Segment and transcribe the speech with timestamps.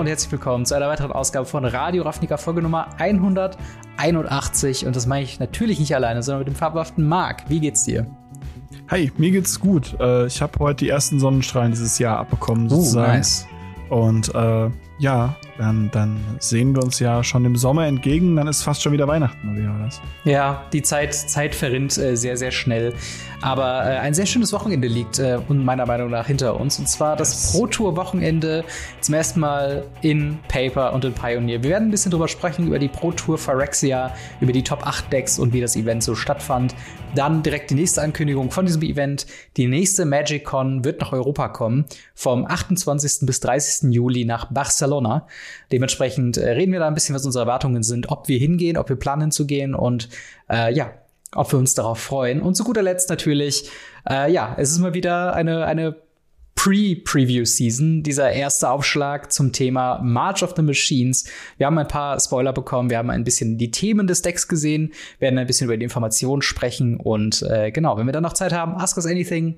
[0.00, 4.86] und herzlich willkommen zu einer weiteren Ausgabe von Radio Ravnica Folge Nummer 181.
[4.86, 7.50] Und das meine ich natürlich nicht alleine, sondern mit dem fabelhaften Marc.
[7.50, 8.06] Wie geht's dir?
[8.88, 9.94] Hi, mir geht's gut.
[10.00, 13.10] Äh, ich habe heute die ersten Sonnenstrahlen dieses Jahr abbekommen, uh, sozusagen.
[13.10, 13.46] Uh, nice.
[13.90, 14.70] Und äh,
[15.00, 18.36] ja, dann, dann sehen wir uns ja schon im Sommer entgegen.
[18.36, 20.00] Dann ist fast schon wieder Weihnachten, oder wie war das?
[20.24, 22.92] Ja, die Zeit, Zeit verrinnt äh, sehr, sehr schnell.
[23.40, 26.78] Aber äh, ein sehr schönes Wochenende liegt äh, meiner Meinung nach hinter uns.
[26.78, 27.52] Und zwar das yes.
[27.52, 28.62] Pro Tour Wochenende
[29.00, 31.62] zum ersten Mal in Paper und in Pioneer.
[31.62, 35.10] Wir werden ein bisschen drüber sprechen, über die Pro Tour Phyrexia, über die Top 8
[35.10, 36.74] Decks und wie das Event so stattfand.
[37.14, 39.26] Dann direkt die nächste Ankündigung von diesem Event.
[39.56, 41.86] Die nächste Magic Con wird nach Europa kommen.
[42.14, 43.26] Vom 28.
[43.26, 43.90] bis 30.
[43.92, 44.89] Juli nach Barcelona.
[45.70, 48.88] Dementsprechend äh, reden wir da ein bisschen, was unsere Erwartungen sind, ob wir hingehen, ob
[48.88, 50.08] wir planen zu gehen und
[50.50, 50.92] äh, ja,
[51.34, 52.42] ob wir uns darauf freuen.
[52.42, 53.70] Und zu guter Letzt natürlich,
[54.08, 55.96] äh, ja, es ist mal wieder eine, eine
[56.56, 61.24] Pre-Preview-Season, dieser erste Aufschlag zum Thema March of the Machines.
[61.56, 64.92] Wir haben ein paar Spoiler bekommen, wir haben ein bisschen die Themen des Decks gesehen,
[65.20, 68.52] werden ein bisschen über die Informationen sprechen und äh, genau, wenn wir dann noch Zeit
[68.52, 69.56] haben, ask us anything,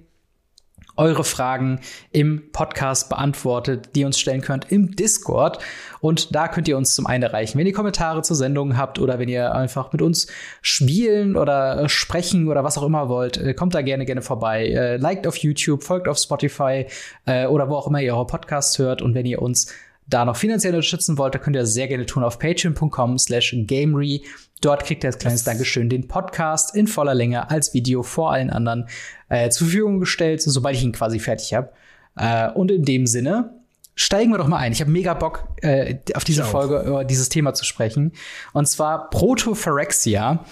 [0.96, 5.58] eure Fragen im Podcast beantwortet, die ihr uns stellen könnt im Discord.
[6.00, 9.18] Und da könnt ihr uns zum einen erreichen, wenn ihr Kommentare zur Sendung habt oder
[9.18, 10.26] wenn ihr einfach mit uns
[10.60, 14.66] spielen oder sprechen oder was auch immer wollt, äh, kommt da gerne, gerne vorbei.
[14.68, 16.86] Äh, liked auf YouTube, folgt auf Spotify
[17.26, 19.02] äh, oder wo auch immer ihr eure Podcasts hört.
[19.02, 19.72] Und wenn ihr uns
[20.06, 23.54] da noch finanziell unterstützen wollt, dann könnt ihr das sehr gerne tun auf patreon.com slash
[23.66, 24.22] gamery.
[24.60, 28.50] Dort kriegt ihr als kleines Dankeschön den Podcast in voller Länge als Video vor allen
[28.50, 28.88] anderen
[29.28, 31.70] äh, zur Verfügung gestellt, sobald ich ihn quasi fertig habe.
[32.16, 33.50] Äh, und in dem Sinne
[33.94, 34.72] steigen wir doch mal ein.
[34.72, 38.12] Ich habe mega Bock, äh, auf diese Folge über dieses Thema zu sprechen.
[38.52, 40.44] Und zwar Protophyrexia.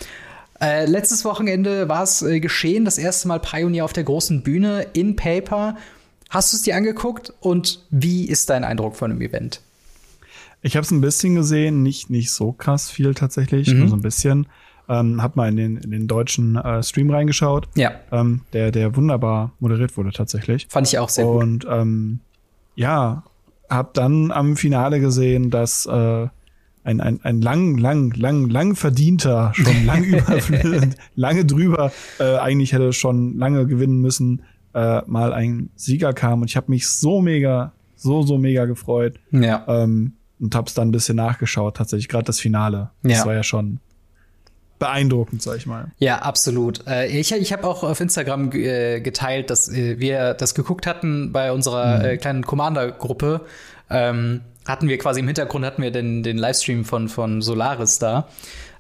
[0.60, 4.86] Äh, letztes Wochenende war es äh, geschehen, das erste Mal Pioneer auf der großen Bühne
[4.92, 5.76] in Paper.
[6.30, 9.60] Hast du es dir angeguckt und wie ist dein Eindruck von dem Event?
[10.62, 13.80] Ich habe es ein bisschen gesehen, nicht, nicht so krass viel tatsächlich, mhm.
[13.80, 14.46] nur so ein bisschen.
[14.88, 17.69] Ähm, hab mal in den, in den deutschen äh, Stream reingeschaut.
[17.74, 17.92] Ja.
[18.12, 20.69] Ähm, der, der wunderbar moderiert wurde tatsächlich.
[20.69, 21.42] Fand ich auch sehr gut.
[21.42, 22.20] Und ähm,
[22.76, 23.24] ja,
[23.69, 26.28] hab dann am Finale gesehen, dass äh,
[26.84, 32.72] ein, ein, ein lang, lang, lang, lang verdienter, schon lang überflößend, lange drüber, äh, eigentlich
[32.72, 34.42] hätte schon lange gewinnen müssen,
[34.75, 36.42] äh, mal ein Sieger kam.
[36.42, 39.19] Und ich habe mich so mega, so, so mega gefreut.
[39.31, 39.64] Ja.
[39.69, 42.91] Ähm, und hab's dann ein bisschen nachgeschaut, tatsächlich, gerade das Finale.
[43.03, 43.26] Das ja.
[43.26, 43.78] war ja schon
[44.78, 45.92] beeindruckend, sag ich mal.
[45.98, 46.86] Ja, absolut.
[46.86, 51.32] Äh, ich ich habe auch auf Instagram äh, geteilt, dass äh, wir das geguckt hatten
[51.32, 52.19] bei unserer mhm.
[52.19, 53.42] kleinen Commander-Gruppe.
[53.91, 58.28] Ähm, hatten wir quasi im Hintergrund hatten wir den, den Livestream von, von Solaris da.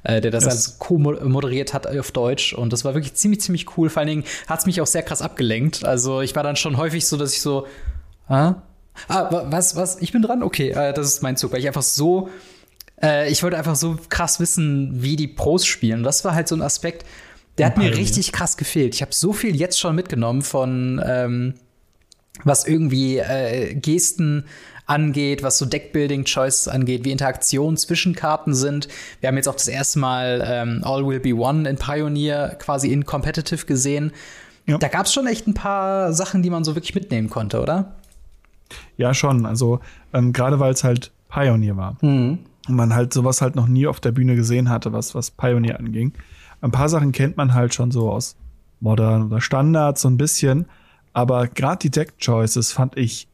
[0.04, 0.52] Der das yes.
[0.52, 2.52] alles co-moderiert hat auf Deutsch.
[2.52, 3.90] Und das war wirklich ziemlich, ziemlich cool.
[3.90, 5.84] Vor allen Dingen hat es mich auch sehr krass abgelenkt.
[5.84, 7.66] Also ich war dann schon häufig so, dass ich so,
[8.28, 8.54] ah,
[9.08, 10.42] ah was, was, ich bin dran?
[10.42, 12.30] Okay, das ist mein Zug, weil ich einfach so
[13.02, 15.98] äh, ich wollte einfach so krass wissen, wie die Pros spielen.
[15.98, 17.06] Und das war halt so ein Aspekt,
[17.58, 18.94] der hat mir richtig krass gefehlt.
[18.94, 21.54] Ich habe so viel jetzt schon mitgenommen von, ähm,
[22.44, 24.44] was irgendwie äh, Gesten
[24.90, 28.88] angeht, was so Deckbuilding-Choices angeht, wie Interaktionen zwischen Karten sind.
[29.20, 32.92] Wir haben jetzt auch das erste Mal ähm, All Will Be One in Pioneer quasi
[32.92, 34.12] in Competitive gesehen.
[34.66, 34.78] Ja.
[34.78, 37.94] Da gab es schon echt ein paar Sachen, die man so wirklich mitnehmen konnte, oder?
[38.96, 39.46] Ja, schon.
[39.46, 39.80] Also
[40.12, 41.96] ähm, gerade weil es halt Pioneer war.
[42.02, 45.30] Mhm und man halt sowas halt noch nie auf der Bühne gesehen hatte, was, was
[45.30, 46.12] Pioneer anging.
[46.60, 48.36] Ein paar Sachen kennt man halt schon so aus
[48.80, 50.66] Modern oder Standards so ein bisschen,
[51.12, 53.28] aber gerade die Deck Choices fand ich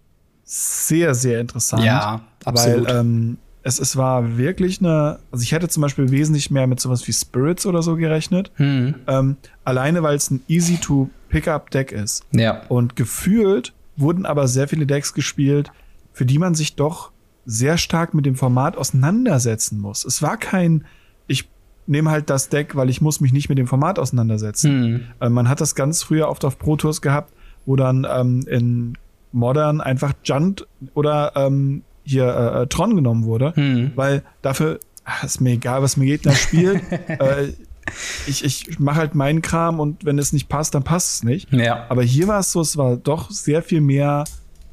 [0.46, 1.84] sehr, sehr interessant.
[1.84, 2.88] Ja, absolut.
[2.88, 6.78] Weil ähm, es, es war wirklich eine, also ich hätte zum Beispiel wesentlich mehr mit
[6.78, 8.52] sowas wie Spirits oder so gerechnet.
[8.54, 8.94] Hm.
[9.08, 12.24] Ähm, alleine weil es ein easy to pick up Deck ist.
[12.30, 12.62] Ja.
[12.68, 15.72] Und gefühlt wurden aber sehr viele Decks gespielt,
[16.12, 17.10] für die man sich doch
[17.44, 20.04] sehr stark mit dem Format auseinandersetzen muss.
[20.04, 20.84] Es war kein,
[21.26, 21.48] ich
[21.88, 24.80] nehme halt das Deck, weil ich muss mich nicht mit dem Format auseinandersetzen.
[24.80, 25.04] Mhm.
[25.18, 27.32] Äh, man hat das ganz früher oft auf Pro Tours gehabt,
[27.64, 28.96] wo dann ähm, in
[29.36, 33.92] Modern einfach Junt oder ähm, hier äh, äh, Tron genommen wurde, mhm.
[33.94, 36.82] weil dafür ach, ist mir egal, was mir Gegner spielt.
[37.08, 37.52] äh,
[38.26, 41.52] ich, ich mache halt meinen Kram und wenn es nicht passt, dann passt es nicht.
[41.52, 41.86] Ja.
[41.88, 44.24] Aber hier war es so, es war doch sehr viel mehr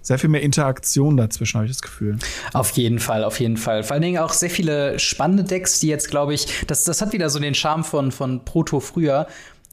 [0.03, 2.19] sehr viel mehr Interaktion dazwischen, habe ich das Gefühl.
[2.51, 3.83] Auf jeden Fall, auf jeden Fall.
[3.83, 7.13] Vor allen Dingen auch sehr viele spannende Decks, die jetzt, glaube ich, das, das hat
[7.13, 9.27] wieder so den Charme von, von Proto früher,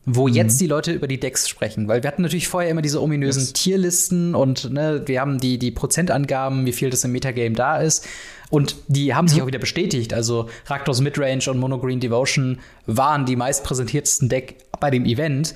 [0.06, 0.34] wo mhm.
[0.34, 1.88] jetzt die Leute über die Decks sprechen.
[1.88, 3.52] Weil wir hatten natürlich vorher immer diese ominösen yes.
[3.52, 8.06] Tierlisten und ne, wir haben die, die Prozentangaben, wie viel das im Metagame da ist.
[8.48, 9.44] Und die haben sich mhm.
[9.44, 10.12] auch wieder bestätigt.
[10.12, 15.54] Also Raktos Midrange und Monogreen Devotion waren die meistpräsentiertesten Deck bei dem Event.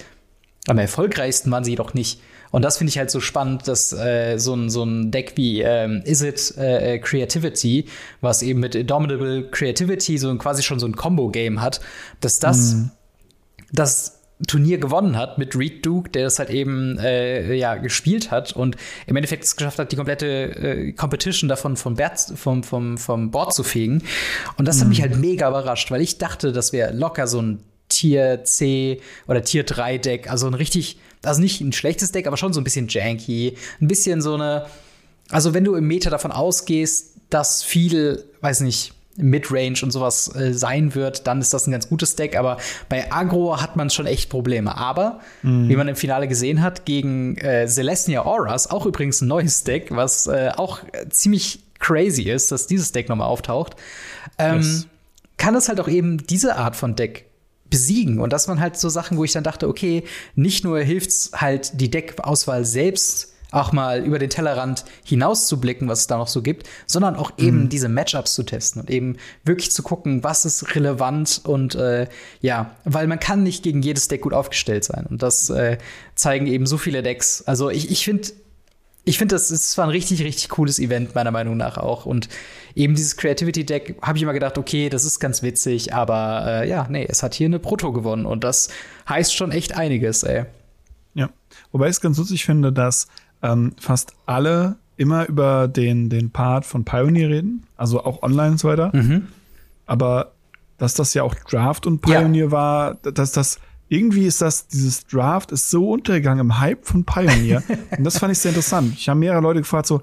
[0.69, 2.20] am erfolgreichsten waren sie doch nicht.
[2.50, 5.62] Und das finde ich halt so spannend, dass äh, so, ein, so ein Deck wie
[5.62, 7.87] ähm, Is It äh, Creativity,
[8.20, 11.81] was eben mit Indomitable Creativity so quasi schon so ein Combo-Game hat,
[12.20, 12.91] dass das, mm.
[13.73, 18.53] das Turnier gewonnen hat mit Reed Duke, der das halt eben äh, ja gespielt hat
[18.53, 18.77] und
[19.07, 23.31] im Endeffekt es geschafft hat, die komplette äh, Competition davon vom, Bert, vom, vom, vom
[23.31, 24.03] Board zu fegen.
[24.57, 24.81] Und das mm.
[24.81, 29.01] hat mich halt mega überrascht, weil ich dachte, das wäre locker so ein Tier C
[29.29, 32.61] oder Tier 3 Deck, also ein richtig also nicht ein schlechtes Deck, aber schon so
[32.61, 34.67] ein bisschen janky, ein bisschen so eine,
[35.31, 40.53] also wenn du im Meta davon ausgehst, dass viel, weiß nicht, Midrange und sowas äh,
[40.53, 42.37] sein wird, dann ist das ein ganz gutes Deck.
[42.37, 42.59] Aber
[42.89, 44.77] bei Agro hat man schon echt Probleme.
[44.77, 45.69] Aber mhm.
[45.69, 49.89] wie man im Finale gesehen hat, gegen äh, Celestia Auras, auch übrigens ein neues Deck,
[49.91, 50.81] was äh, auch
[51.11, 53.77] ziemlich crazy ist, dass dieses Deck nochmal auftaucht,
[54.39, 54.87] ähm, yes.
[55.37, 57.27] kann es halt auch eben diese Art von Deck
[57.71, 58.21] besiegen.
[58.21, 61.81] Und das waren halt so Sachen, wo ich dann dachte, okay, nicht nur hilft's halt
[61.81, 66.29] die Deckauswahl selbst auch mal über den Tellerrand hinaus zu blicken, was es da noch
[66.29, 67.69] so gibt, sondern auch eben mhm.
[67.69, 72.09] diese Matchups zu testen und eben wirklich zu gucken, was ist relevant und äh,
[72.41, 75.79] ja, weil man kann nicht gegen jedes Deck gut aufgestellt sein und das äh,
[76.15, 77.43] zeigen eben so viele Decks.
[77.47, 78.29] Also ich, ich finde
[79.06, 82.06] ich finde, das ist zwar ein richtig, richtig cooles Event, meiner Meinung nach auch.
[82.06, 82.29] Und
[82.75, 86.69] eben dieses Creativity Deck habe ich immer gedacht, okay, das ist ganz witzig, aber äh,
[86.69, 88.71] ja, nee, es hat hier eine Proto gewonnen und das
[89.09, 90.47] heißt schon echt einiges, ey.
[91.12, 91.31] Ja,
[91.71, 93.06] wobei ich es ganz lustig finde, dass
[93.44, 98.58] ähm, fast alle immer über den, den Part von Pioneer reden, also auch online und
[98.58, 98.91] so weiter.
[98.94, 99.29] Mhm.
[99.87, 100.32] Aber
[100.79, 102.50] dass das ja auch Draft und Pioneer ja.
[102.50, 107.62] war, dass das irgendwie ist das, dieses Draft ist so untergegangen im Hype von Pioneer.
[107.96, 108.94] und das fand ich sehr interessant.
[108.96, 110.00] Ich habe mehrere Leute gefragt, so,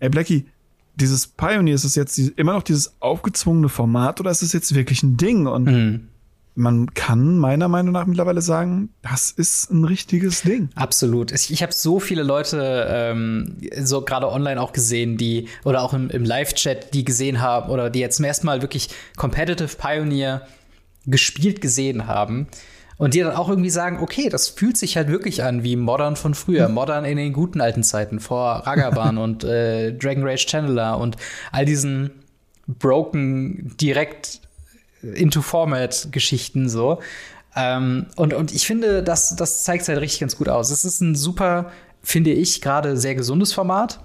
[0.00, 0.46] ey Blackie,
[0.94, 5.02] dieses Pioneer, ist es jetzt immer noch dieses aufgezwungene Format oder ist es jetzt wirklich
[5.02, 5.46] ein Ding?
[5.46, 6.08] Und mhm.
[6.58, 10.70] Man kann meiner Meinung nach mittlerweile sagen, das ist ein richtiges Ding.
[10.74, 11.30] Absolut.
[11.30, 15.94] Ich, ich habe so viele Leute ähm, so gerade online auch gesehen, die oder auch
[15.94, 20.48] im, im Live-Chat, die gesehen haben oder die jetzt zum ersten Mal wirklich Competitive Pioneer
[21.06, 22.48] gespielt gesehen haben
[22.96, 26.16] und die dann auch irgendwie sagen, okay, das fühlt sich halt wirklich an wie Modern
[26.16, 26.74] von früher, hm.
[26.74, 31.16] Modern in den guten alten Zeiten, vor Ragavan und äh, Dragon Rage Channeler und
[31.52, 32.10] all diesen
[32.66, 34.40] broken, direkt
[35.02, 37.00] into Format Geschichten so.
[37.56, 40.70] Ähm, und, und ich finde, das, das zeigt halt richtig ganz gut aus.
[40.70, 41.72] Es ist ein super,
[42.02, 44.00] finde ich, gerade sehr gesundes Format.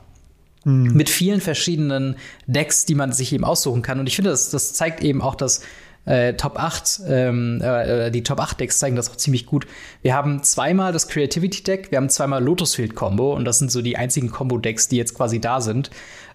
[0.64, 0.94] Mhm.
[0.94, 2.16] Mit vielen verschiedenen
[2.48, 4.00] Decks, die man sich eben aussuchen kann.
[4.00, 5.62] Und ich finde, das, das zeigt eben auch, dass
[6.06, 9.68] äh, Top 8, ähm, äh, die Top 8 Decks zeigen das auch ziemlich gut.
[10.02, 13.72] Wir haben zweimal das Creativity Deck, wir haben zweimal Lotus Field Combo und das sind
[13.72, 15.92] so die einzigen Combo Decks, die jetzt quasi da sind.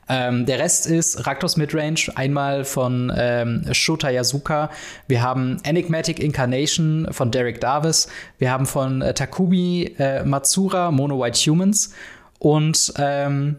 [0.08, 4.70] Ähm, der Rest ist Raktos Midrange, einmal von ähm, Shota Yasuka.
[5.06, 8.08] Wir haben Enigmatic Incarnation von Derek Davis.
[8.38, 11.94] Wir haben von äh, Takumi äh, Matsura Mono White Humans.
[12.38, 13.56] Und ähm,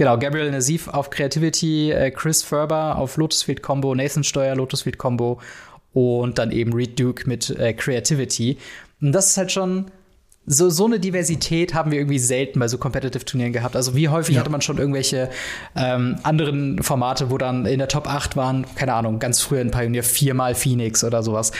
[0.00, 4.80] Genau, Gabriel Nazif auf Creativity, äh, Chris Ferber auf Lotus Field Combo, Nathan Steuer Lotus
[4.80, 5.38] Field Combo
[5.92, 8.56] und dann eben Reed Duke mit äh, Creativity.
[9.02, 9.90] Und das ist halt schon
[10.46, 13.76] so, so eine Diversität haben wir irgendwie selten bei so Competitive-Turnieren gehabt.
[13.76, 14.40] Also wie häufig ja.
[14.40, 15.30] hatte man schon irgendwelche
[15.76, 19.70] ähm, anderen Formate, wo dann in der Top 8 waren, keine Ahnung, ganz früher in
[19.70, 21.52] Pioneer viermal Phoenix oder sowas.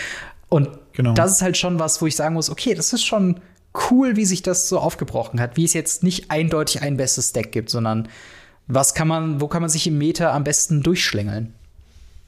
[0.48, 1.14] Und genau.
[1.14, 3.40] das ist halt schon was, wo ich sagen muss, okay, das ist schon
[3.90, 7.52] cool, wie sich das so aufgebrochen hat, wie es jetzt nicht eindeutig ein bestes Deck
[7.52, 8.08] gibt, sondern
[8.66, 11.54] was kann man, wo kann man sich im Meta am besten durchschlängeln?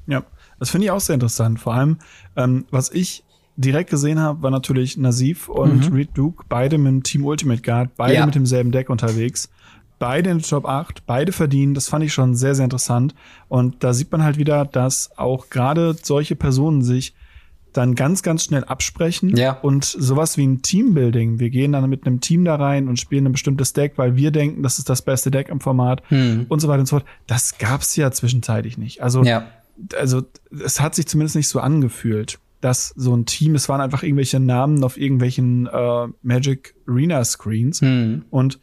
[0.06, 0.23] Ja,
[0.59, 1.61] das finde ich auch sehr interessant.
[1.61, 1.99] Vor allem,
[2.37, 3.25] ähm, was ich
[3.56, 5.94] direkt gesehen habe, war natürlich Nasif und mhm.
[5.94, 8.26] Reed Duke, beide mit dem Team Ultimate Guard, beide ja.
[8.26, 9.50] mit demselben Deck unterwegs.
[9.99, 13.14] Beide in der Top 8, beide verdienen, das fand ich schon sehr, sehr interessant.
[13.49, 17.14] Und da sieht man halt wieder, dass auch gerade solche Personen sich
[17.73, 19.52] dann ganz, ganz schnell absprechen ja.
[19.52, 21.38] und sowas wie ein Teambuilding.
[21.38, 24.30] Wir gehen dann mit einem Team da rein und spielen ein bestimmtes Deck, weil wir
[24.30, 26.47] denken, das ist das beste Deck im Format hm.
[26.49, 27.09] und so weiter und so fort.
[27.26, 29.02] Das gab's ja zwischenzeitlich nicht.
[29.02, 29.47] Also, ja.
[29.99, 30.23] also
[30.64, 34.40] es hat sich zumindest nicht so angefühlt, dass so ein Team, es waren einfach irgendwelche
[34.40, 38.25] Namen auf irgendwelchen äh, Magic Arena Screens hm.
[38.31, 38.59] und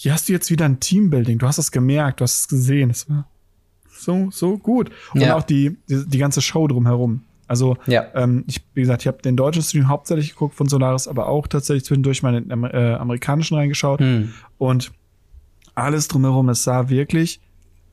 [0.00, 1.38] hier hast du jetzt wieder ein Teambuilding.
[1.38, 2.90] Du hast es gemerkt, du hast es gesehen.
[2.90, 3.28] Es war
[3.88, 4.90] so, so gut.
[5.12, 5.34] Und ja.
[5.34, 7.24] auch die, die, die ganze Show drumherum.
[7.48, 8.06] Also, ja.
[8.14, 11.48] ähm, ich, wie gesagt, ich habe den deutschen Stream hauptsächlich geguckt von Solaris, aber auch
[11.48, 13.98] tatsächlich zwischendurch mal den äh, amerikanischen reingeschaut.
[13.98, 14.34] Hm.
[14.56, 14.92] Und
[15.74, 17.40] alles drumherum, es sah wirklich,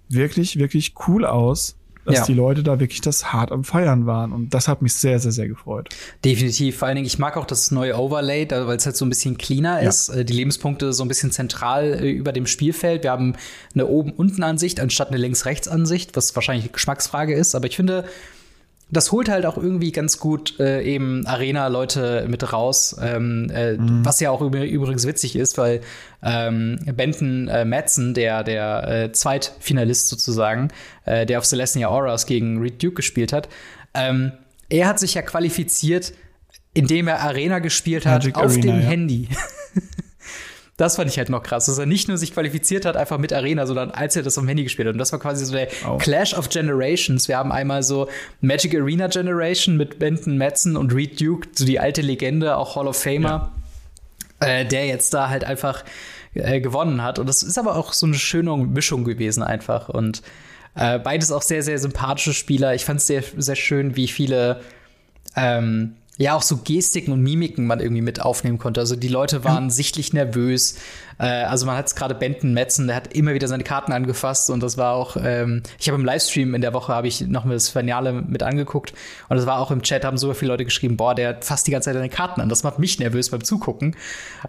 [0.07, 2.25] wirklich, wirklich cool aus, dass ja.
[2.25, 4.31] die Leute da wirklich das hart am Feiern waren.
[4.31, 5.89] Und das hat mich sehr, sehr, sehr gefreut.
[6.23, 6.77] Definitiv.
[6.77, 9.37] Vor allen Dingen, ich mag auch das neue Overlay, weil es halt so ein bisschen
[9.37, 9.89] cleaner ja.
[9.89, 10.09] ist.
[10.09, 13.03] Äh, die Lebenspunkte so ein bisschen zentral äh, über dem Spielfeld.
[13.03, 13.33] Wir haben
[13.73, 17.55] eine Oben-Unten-Ansicht anstatt eine Links-Rechts-Ansicht, was wahrscheinlich eine Geschmacksfrage ist.
[17.55, 18.05] Aber ich finde,
[18.91, 24.05] das holt halt auch irgendwie ganz gut äh, eben Arena-Leute mit raus, ähm, äh, mhm.
[24.05, 25.81] was ja auch übrigens witzig ist, weil
[26.23, 30.69] ähm, Benton äh, Madsen, der, der äh, Zweitfinalist sozusagen,
[31.05, 33.49] äh, der auf Celestia Auras gegen Reed Duke gespielt hat,
[33.93, 34.31] ähm,
[34.69, 36.13] er hat sich ja qualifiziert,
[36.73, 38.87] indem er Arena gespielt hat Magic auf Arena, dem ja.
[38.87, 39.29] Handy.
[40.77, 43.31] Das fand ich halt noch krass, dass er nicht nur sich qualifiziert hat, einfach mit
[43.31, 44.93] Arena, sondern als er das am Handy gespielt hat.
[44.93, 45.97] Und das war quasi so der oh.
[45.97, 47.29] Clash of Generations.
[47.29, 48.09] Wir haben einmal so
[48.41, 52.87] Magic Arena Generation mit Benton Madsen und Reed Duke, so die alte Legende, auch Hall
[52.87, 53.53] of Famer,
[54.41, 54.47] ja.
[54.47, 55.85] äh, der jetzt da halt einfach
[56.33, 57.19] äh, gewonnen hat.
[57.19, 59.87] Und das ist aber auch so eine schöne Mischung gewesen einfach.
[59.87, 60.23] Und
[60.75, 62.75] äh, beides auch sehr, sehr sympathische Spieler.
[62.75, 64.59] Ich fand es sehr, sehr schön, wie viele
[65.37, 68.79] ähm, ja auch so Gestiken und Mimiken man irgendwie mit aufnehmen konnte.
[68.79, 70.75] Also die Leute waren sichtlich nervös.
[71.17, 74.49] Äh, also man hat es gerade Benton Metzen, der hat immer wieder seine Karten angefasst
[74.49, 77.45] und das war auch, ähm, ich habe im Livestream in der Woche habe ich noch
[77.45, 78.93] mal das Finale mit angeguckt
[79.29, 81.71] und das war auch im Chat, haben so viele Leute geschrieben, boah, der fasst die
[81.71, 82.49] ganze Zeit seine Karten an.
[82.49, 83.95] Das macht mich nervös beim Zugucken.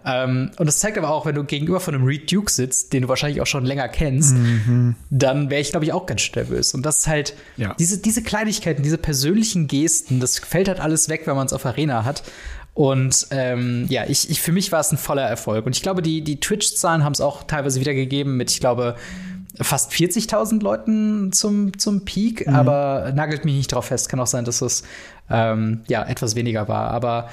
[0.05, 3.03] Ähm, und das zeigt aber auch, wenn du gegenüber von einem Reed Duke sitzt, den
[3.03, 4.95] du wahrscheinlich auch schon länger kennst, mhm.
[5.09, 6.73] dann wäre ich, glaube ich, auch ganz nervös.
[6.73, 7.75] Und das ist halt, ja.
[7.79, 11.65] diese, diese Kleinigkeiten, diese persönlichen Gesten, das fällt halt alles weg, wenn man es auf
[11.65, 12.23] Arena hat.
[12.77, 15.65] Und ähm, ja, ich, ich, für mich war es ein voller Erfolg.
[15.65, 18.95] Und ich glaube, die, die Twitch-Zahlen haben es auch teilweise wiedergegeben mit, ich glaube,
[19.59, 22.45] fast 40.000 Leuten zum, zum Peak.
[22.45, 22.53] Mhm.
[22.53, 24.09] Aber nagelt mich nicht drauf fest.
[24.09, 24.83] Kann auch sein, dass es
[25.27, 26.91] ähm, ja, etwas weniger war.
[26.91, 27.29] Aber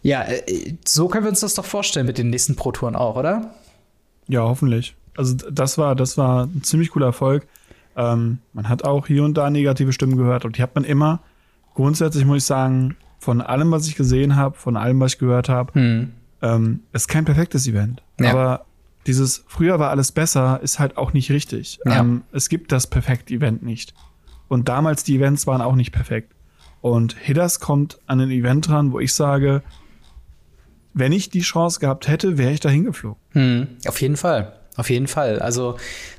[0.00, 3.50] ja, äh, so können wir uns das doch vorstellen mit den nächsten Pro-Touren auch, oder?
[4.28, 4.96] Ja, hoffentlich.
[5.14, 7.46] Also das war, das war ein ziemlich cooler Erfolg.
[7.98, 11.20] Ähm, man hat auch hier und da negative Stimmen gehört und die hat man immer.
[11.74, 15.48] Grundsätzlich muss ich sagen, von allem, was ich gesehen habe, von allem, was ich gehört
[15.48, 16.12] habe, hm.
[16.42, 18.02] ähm, ist kein perfektes Event.
[18.20, 18.30] Ja.
[18.30, 18.66] Aber
[19.06, 21.78] dieses früher war alles besser ist halt auch nicht richtig.
[21.84, 22.00] Ja.
[22.00, 23.94] Ähm, es gibt das perfekte Event nicht.
[24.48, 26.32] Und damals die Events waren auch nicht perfekt.
[26.80, 29.62] Und Hidders kommt an ein Event ran, wo ich sage,
[30.94, 33.20] wenn ich die Chance gehabt hätte, wäre ich da hingeflogen.
[33.32, 34.52] Hm, auf jeden Fall.
[34.76, 35.40] Auf jeden Fall.
[35.40, 35.76] Also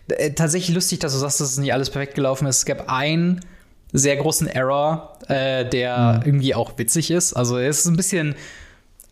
[0.08, 2.60] äh, tatsächlich lustig, dass du sagst, dass es nicht alles perfekt gelaufen ist.
[2.60, 3.42] Es gab ein
[3.94, 6.26] sehr großen Error, äh, der mhm.
[6.26, 7.34] irgendwie auch witzig ist.
[7.34, 8.36] Also es ist ein bisschen,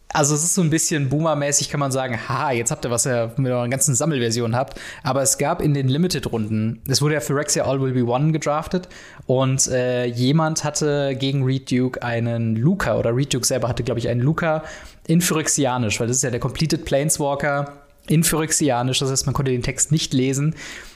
[0.09, 3.05] also es ist so ein bisschen Boomer-mäßig, kann man sagen, ha, jetzt habt ihr, was
[3.05, 4.79] ihr mit euren ganzen Sammelversionen habt.
[5.03, 8.31] Aber es gab in den Limited-Runden, es wurde ja für Rexia All Will Be One
[8.31, 8.87] gedraftet
[9.25, 13.99] und äh, jemand hatte gegen Reed Duke einen Luca oder Reed Duke selber hatte, glaube
[13.99, 14.63] ich, einen Luca
[15.07, 17.73] in Phyrexianisch, weil das ist ja der Completed Planeswalker
[18.07, 20.55] in Phyrexianisch, das heißt, man konnte den Text nicht lesen.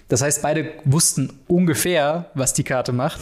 [0.09, 3.19] Das heißt, beide wussten ungefähr, was die Karte macht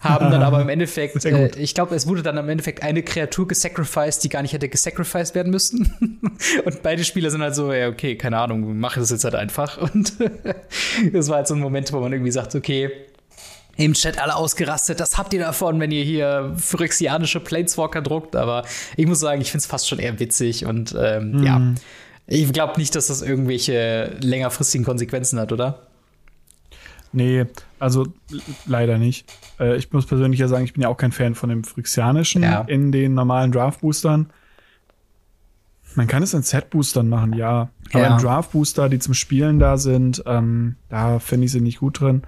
[0.00, 3.48] haben dann aber im Endeffekt, äh, ich glaube, es wurde dann im Endeffekt eine Kreatur
[3.48, 6.20] gesacrificed, die gar nicht hätte gesacrificed werden müssen.
[6.64, 9.78] und beide Spieler sind halt so, ja, okay, keine Ahnung, mache das jetzt halt einfach.
[9.94, 10.14] Und
[11.12, 12.90] das war halt so ein Moment, wo man irgendwie sagt, okay,
[13.76, 18.34] im Chat alle ausgerastet, das habt ihr davon, wenn ihr hier phyrexianische Planeswalker druckt.
[18.34, 18.64] Aber
[18.96, 21.42] ich muss sagen, ich finde es fast schon eher witzig und ähm, mhm.
[21.44, 21.74] ja.
[22.26, 25.86] Ich glaube nicht, dass das irgendwelche längerfristigen Konsequenzen hat, oder?
[27.12, 27.46] Nee,
[27.78, 28.06] also
[28.66, 29.32] leider nicht.
[29.58, 32.42] Äh, ich muss persönlich ja sagen, ich bin ja auch kein Fan von dem Phyrexianischen
[32.42, 32.62] ja.
[32.62, 34.30] in den normalen Draft-Boostern.
[35.94, 37.70] Man kann es in Set-Boostern machen, ja.
[37.92, 38.16] Aber ja.
[38.16, 42.22] in Draft-Booster, die zum Spielen da sind, ähm, da finde ich sie nicht gut drin.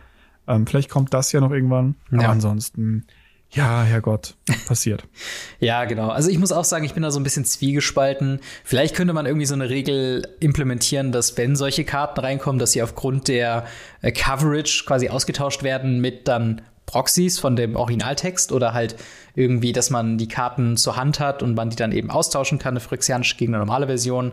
[0.48, 1.94] Ähm, vielleicht kommt das ja noch irgendwann.
[2.10, 2.30] Aber ja.
[2.30, 3.06] ansonsten,
[3.52, 4.34] ja, Herrgott,
[4.66, 5.04] passiert.
[5.60, 6.08] ja, genau.
[6.08, 8.40] Also ich muss auch sagen, ich bin da so ein bisschen zwiegespalten.
[8.64, 12.82] Vielleicht könnte man irgendwie so eine Regel implementieren, dass wenn solche Karten reinkommen, dass sie
[12.82, 13.66] aufgrund der
[14.02, 18.96] äh, Coverage quasi ausgetauscht werden mit dann Proxys von dem Originaltext oder halt
[19.34, 22.72] irgendwie, dass man die Karten zur Hand hat und man die dann eben austauschen kann,
[22.72, 24.32] eine phyrexianische gegen eine normale Version.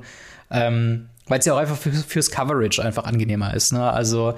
[0.52, 3.74] Ähm, Weil es ja auch einfach für, fürs Coverage einfach angenehmer ist.
[3.74, 3.92] Ne?
[3.92, 4.36] Also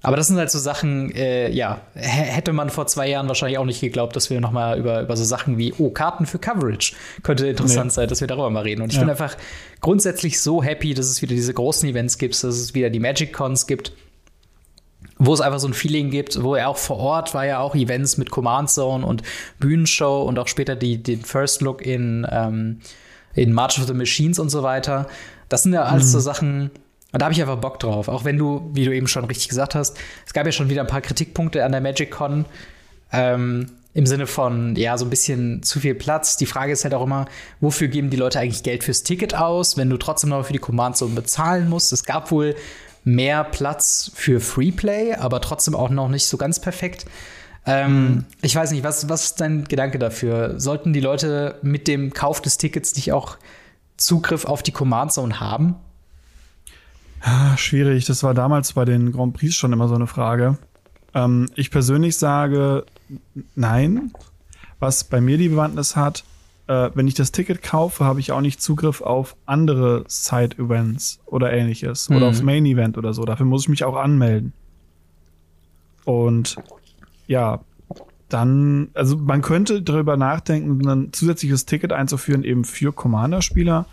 [0.00, 3.64] aber das sind halt so Sachen, äh, ja, hätte man vor zwei Jahren wahrscheinlich auch
[3.64, 6.94] nicht geglaubt, dass wir noch mal über, über so Sachen wie, oh, Karten für Coverage
[7.24, 7.94] könnte interessant nee.
[7.94, 8.82] sein, dass wir darüber mal reden.
[8.82, 9.02] Und ich ja.
[9.02, 9.36] bin einfach
[9.80, 13.32] grundsätzlich so happy, dass es wieder diese großen Events gibt, dass es wieder die Magic
[13.32, 13.92] Cons gibt,
[15.18, 17.74] wo es einfach so ein Feeling gibt, wo er auch vor Ort war ja auch
[17.74, 19.22] Events mit Command Zone und
[19.58, 22.78] Bühnenshow und auch später die, den First Look in, ähm,
[23.34, 25.08] in March of the Machines und so weiter.
[25.48, 26.10] Das sind ja alles mhm.
[26.10, 26.70] so Sachen,
[27.12, 28.08] und da habe ich einfach Bock drauf.
[28.08, 29.96] Auch wenn du, wie du eben schon richtig gesagt hast,
[30.26, 32.44] es gab ja schon wieder ein paar Kritikpunkte an der Magic Con.
[33.12, 36.36] Ähm, Im Sinne von, ja, so ein bisschen zu viel Platz.
[36.36, 37.24] Die Frage ist halt auch immer,
[37.60, 40.58] wofür geben die Leute eigentlich Geld fürs Ticket aus, wenn du trotzdem noch für die
[40.58, 41.92] Command Zone bezahlen musst?
[41.92, 42.54] Es gab wohl
[43.04, 47.06] mehr Platz für Freeplay, aber trotzdem auch noch nicht so ganz perfekt.
[47.64, 48.26] Ähm.
[48.42, 50.60] Ich weiß nicht, was, was ist dein Gedanke dafür?
[50.60, 53.38] Sollten die Leute mit dem Kauf des Tickets nicht auch
[53.96, 55.76] Zugriff auf die Command Zone haben?
[57.24, 58.04] Ja, schwierig.
[58.06, 60.58] Das war damals bei den Grand Prix schon immer so eine Frage.
[61.14, 62.84] Ähm, ich persönlich sage
[63.54, 64.12] nein,
[64.80, 66.24] Was bei mir die Bewandtnis hat,
[66.68, 71.52] äh, wenn ich das Ticket kaufe, habe ich auch nicht Zugriff auf andere Side-Events oder
[71.52, 72.08] ähnliches.
[72.08, 72.16] Mhm.
[72.16, 73.24] Oder aufs Main-Event oder so.
[73.24, 74.52] Dafür muss ich mich auch anmelden.
[76.04, 76.56] Und
[77.26, 77.60] ja,
[78.28, 83.86] dann, also man könnte darüber nachdenken, ein zusätzliches Ticket einzuführen, eben für Commander-Spieler.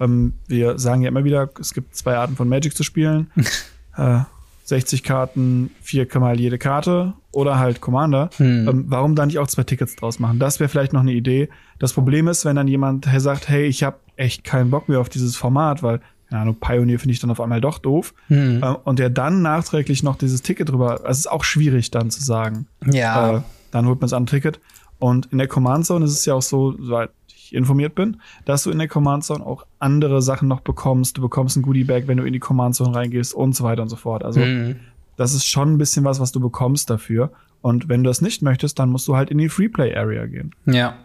[0.00, 3.30] Ähm, wir sagen ja immer wieder, es gibt zwei Arten von Magic zu spielen.
[3.96, 4.20] äh,
[4.64, 8.30] 60 Karten, viermal jede Karte oder halt Commander.
[8.36, 8.68] Hm.
[8.68, 10.38] Ähm, warum da nicht auch zwei Tickets draus machen?
[10.38, 11.48] Das wäre vielleicht noch eine Idee.
[11.78, 15.08] Das Problem ist, wenn dann jemand sagt, hey, ich habe echt keinen Bock mehr auf
[15.08, 18.14] dieses Format, weil keine Ahnung, Pioneer finde ich dann auf einmal doch doof.
[18.28, 18.62] Hm.
[18.62, 22.10] Äh, und der dann nachträglich noch dieses Ticket drüber, also es ist auch schwierig dann
[22.10, 22.66] zu sagen.
[22.90, 23.38] Ja.
[23.38, 23.42] Äh,
[23.72, 24.60] dann holt man es an Ticket.
[25.00, 27.10] Und in der Command Zone ist es ja auch so, soweit
[27.54, 31.16] informiert bin, dass du in der Command Zone auch andere Sachen noch bekommst.
[31.16, 33.82] Du bekommst ein Goodie Bag, wenn du in die Command Zone reingehst und so weiter
[33.82, 34.24] und so fort.
[34.24, 34.76] Also mhm.
[35.16, 37.32] das ist schon ein bisschen was, was du bekommst dafür.
[37.62, 40.54] Und wenn du das nicht möchtest, dann musst du halt in die Freeplay Area gehen.
[40.64, 40.98] Ja.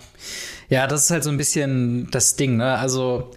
[0.69, 2.77] Ja, das ist halt so ein bisschen das Ding, ne?
[2.77, 3.31] Also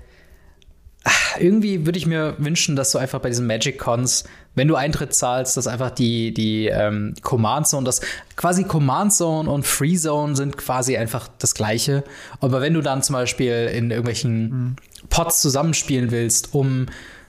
[1.39, 4.25] irgendwie würde ich mir wünschen, dass du einfach bei diesen Magic Cons,
[4.59, 8.01] wenn du Eintritt zahlst, dass einfach die, die ähm, Command Zone, das
[8.37, 12.05] quasi Command Zone und Free Zone sind quasi einfach das gleiche.
[12.41, 14.77] Aber wenn du dann zum Beispiel in irgendwelchen mhm.
[15.09, 16.87] Pots zusammenspielen willst, um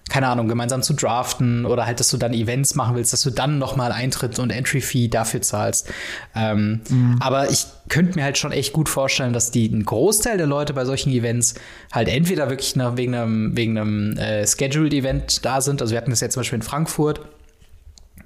[0.09, 3.29] keine Ahnung, gemeinsam zu draften oder halt, dass du dann Events machen willst, dass du
[3.29, 5.91] dann nochmal Eintritt und Entry-Fee dafür zahlst.
[6.35, 7.17] Ähm, mhm.
[7.19, 10.73] Aber ich könnte mir halt schon echt gut vorstellen, dass die ein Großteil der Leute
[10.73, 11.55] bei solchen Events
[11.91, 15.81] halt entweder wirklich nach, wegen einem, wegen einem äh, Scheduled-Event da sind.
[15.81, 17.21] Also wir hatten das jetzt zum Beispiel in Frankfurt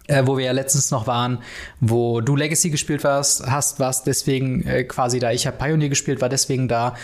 [0.08, 1.40] äh, wo wir ja letztens noch waren,
[1.80, 5.32] wo du Legacy gespielt warst, hast, warst deswegen äh, quasi da.
[5.32, 6.96] Ich habe Pioneer gespielt, war deswegen da.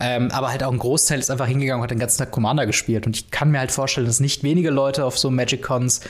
[0.00, 2.66] Ähm, aber halt auch ein Großteil ist einfach hingegangen und hat den ganzen Tag Commander
[2.66, 3.06] gespielt.
[3.06, 6.00] Und ich kann mir halt vorstellen, dass nicht wenige Leute auf so Magic Cons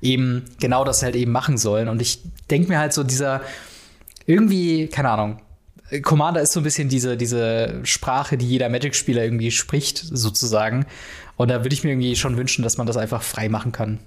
[0.00, 1.88] eben genau das halt eben machen sollen.
[1.88, 2.20] Und ich
[2.50, 3.40] denke mir halt so dieser
[4.26, 5.40] irgendwie, keine Ahnung,
[6.02, 10.86] Commander ist so ein bisschen diese, diese Sprache, die jeder Magic-Spieler irgendwie spricht, sozusagen.
[11.36, 14.00] Und da würde ich mir irgendwie schon wünschen, dass man das einfach frei machen kann.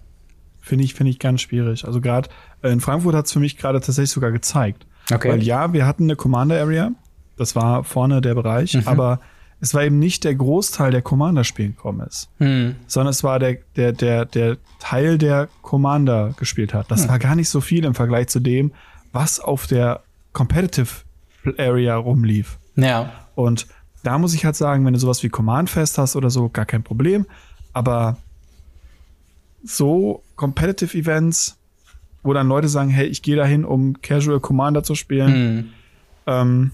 [0.62, 1.86] Finde ich, finde ich ganz schwierig.
[1.86, 2.29] Also gerade
[2.62, 4.86] äh, in Frankfurt hat es für mich gerade tatsächlich sogar gezeigt.
[5.12, 5.29] Okay.
[5.29, 6.92] Weil ja, wir hatten eine Commander Area,
[7.38, 8.83] das war vorne der Bereich, mhm.
[8.86, 9.20] aber
[9.62, 12.75] es war eben nicht der Großteil, der Commander spielen gekommen ist, mhm.
[12.88, 16.90] sondern es war der, der, der, der Teil, der Commander gespielt hat.
[16.92, 17.10] Das mhm.
[17.10, 18.72] war gar nicht so viel im Vergleich zu dem,
[19.12, 21.03] was auf der Competitive
[21.57, 22.60] Area rumlief.
[22.75, 23.12] Ja.
[23.36, 23.68] Und
[24.03, 26.66] da muss ich halt sagen, wenn du sowas wie Command Fest hast oder so, gar
[26.66, 27.25] kein Problem.
[27.74, 28.18] Aber
[29.63, 31.57] so Competitive Events,
[32.24, 35.55] wo dann Leute sagen, hey, ich gehe dahin, um Casual Commander zu spielen.
[35.55, 35.69] Mhm.
[36.27, 36.72] Ähm,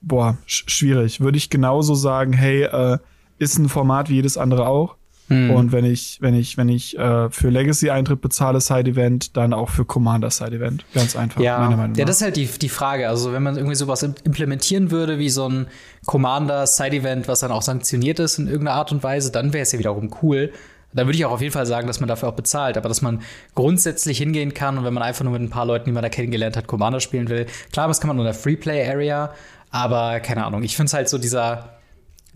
[0.00, 1.20] boah, sch schwierig.
[1.20, 2.98] Würde ich genauso sagen, hey, äh,
[3.38, 4.96] ist ein Format wie jedes andere auch.
[5.28, 5.50] Mhm.
[5.50, 9.52] Und wenn ich, wenn ich, wenn ich äh, für Legacy Eintritt bezahle, Side Event, dann
[9.52, 10.84] auch für Commander Side Event.
[10.94, 11.58] Ganz einfach, ja.
[11.58, 11.98] meiner Meinung nach.
[11.98, 13.08] Ja, das ist halt die, die Frage.
[13.08, 15.66] Also, wenn man irgendwie sowas implementieren würde, wie so ein
[16.06, 19.62] Commander Side Event, was dann auch sanktioniert ist in irgendeiner Art und Weise, dann wäre
[19.62, 20.52] es ja wiederum cool.
[20.96, 23.02] Da würde ich auch auf jeden Fall sagen, dass man dafür auch bezahlt, aber dass
[23.02, 23.22] man
[23.54, 26.08] grundsätzlich hingehen kann und wenn man einfach nur mit ein paar Leuten, die man da
[26.08, 27.46] kennengelernt hat, Commander spielen will.
[27.72, 29.32] Klar, das kann man in der Freeplay-Area,
[29.70, 30.62] aber keine Ahnung.
[30.62, 31.75] Ich finde es halt so dieser,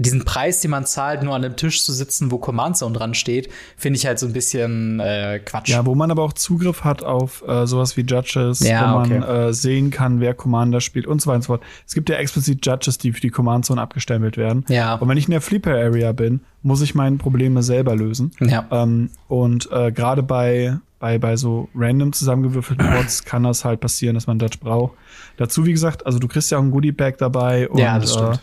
[0.05, 3.13] diesen Preis, den man zahlt, nur an einem Tisch zu sitzen, wo Command Zone dran
[3.13, 5.69] steht, finde ich halt so ein bisschen äh, Quatsch.
[5.69, 9.23] Ja, wo man aber auch Zugriff hat auf äh, sowas wie Judges, ja, wo man
[9.23, 9.49] okay.
[9.49, 11.63] äh, sehen kann, wer Commander spielt und so weiter und so fort.
[11.87, 14.65] Es gibt ja explizit Judges, die für die Command Zone abgestempelt werden.
[14.69, 14.95] Ja.
[14.95, 18.31] Und wenn ich in der Flipper Area bin, muss ich meine Probleme selber lösen.
[18.41, 18.67] Ja.
[18.71, 24.15] Ähm, und äh, gerade bei bei, bei so random zusammengewürfelten Bots kann das halt passieren,
[24.15, 24.93] dass man Judge braucht.
[25.39, 27.69] Dazu, wie gesagt, also du kriegst ja auch ein Goodie Bag dabei.
[27.69, 28.41] Und, ja, das stimmt.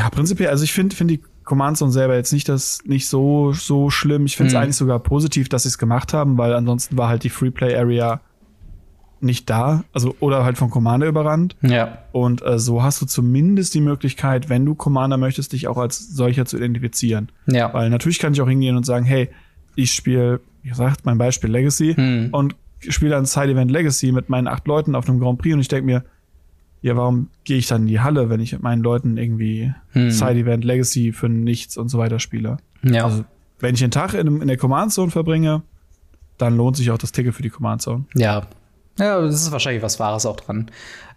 [0.00, 3.52] Ja, prinzipiell, also ich finde finde die Command Zone selber jetzt nicht das nicht so
[3.52, 4.24] so schlimm.
[4.24, 4.62] Ich finde es mhm.
[4.62, 8.22] eigentlich sogar positiv, dass sie es gemacht haben, weil ansonsten war halt die Freeplay Area
[9.20, 11.54] nicht da, also oder halt von Commander überrannt.
[11.60, 11.98] Ja.
[12.12, 15.98] Und äh, so hast du zumindest die Möglichkeit, wenn du Commander möchtest, dich auch als
[15.98, 17.30] solcher zu identifizieren.
[17.46, 17.74] Ja.
[17.74, 19.28] Weil natürlich kann ich auch hingehen und sagen, hey,
[19.74, 22.30] ich spiele, wie gesagt, mein Beispiel Legacy hm.
[22.32, 22.56] und
[22.88, 25.68] spiele dann Side Event Legacy mit meinen acht Leuten auf einem Grand Prix und ich
[25.68, 26.04] denke mir,
[26.82, 30.10] ja, warum gehe ich dann in die Halle, wenn ich mit meinen Leuten irgendwie hm.
[30.10, 32.56] Side-Event, Legacy für nichts und so weiter spiele?
[32.82, 33.04] Ja.
[33.04, 33.24] Also,
[33.58, 35.62] wenn ich einen Tag in, in der Command-Zone verbringe,
[36.38, 38.04] dann lohnt sich auch das Ticket für die Command-Zone.
[38.14, 38.46] Ja.
[38.98, 40.70] Ja, das ist wahrscheinlich was Wahres auch dran.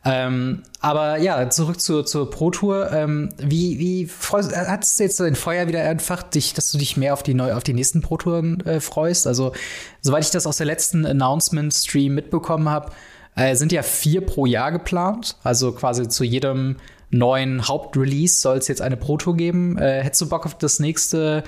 [0.06, 2.92] Ähm, aber ja, zurück zur, zur Pro Tour.
[2.92, 6.98] Ähm, wie, wie freust, hat es jetzt dein Feuer wieder entfacht, dich, dass du dich
[6.98, 9.28] mehr auf die neu, auf die nächsten Pro Touren äh, freust?
[9.28, 9.54] Also,
[10.02, 12.92] soweit ich das aus der letzten Announcement-Stream mitbekommen habe,
[13.36, 15.38] äh, sind ja vier pro Jahr geplant.
[15.44, 16.78] Also quasi zu jedem
[17.10, 19.78] neuen Hauptrelease soll es jetzt eine Pro Tour geben.
[19.78, 21.44] Äh, hättest du Bock auf das nächste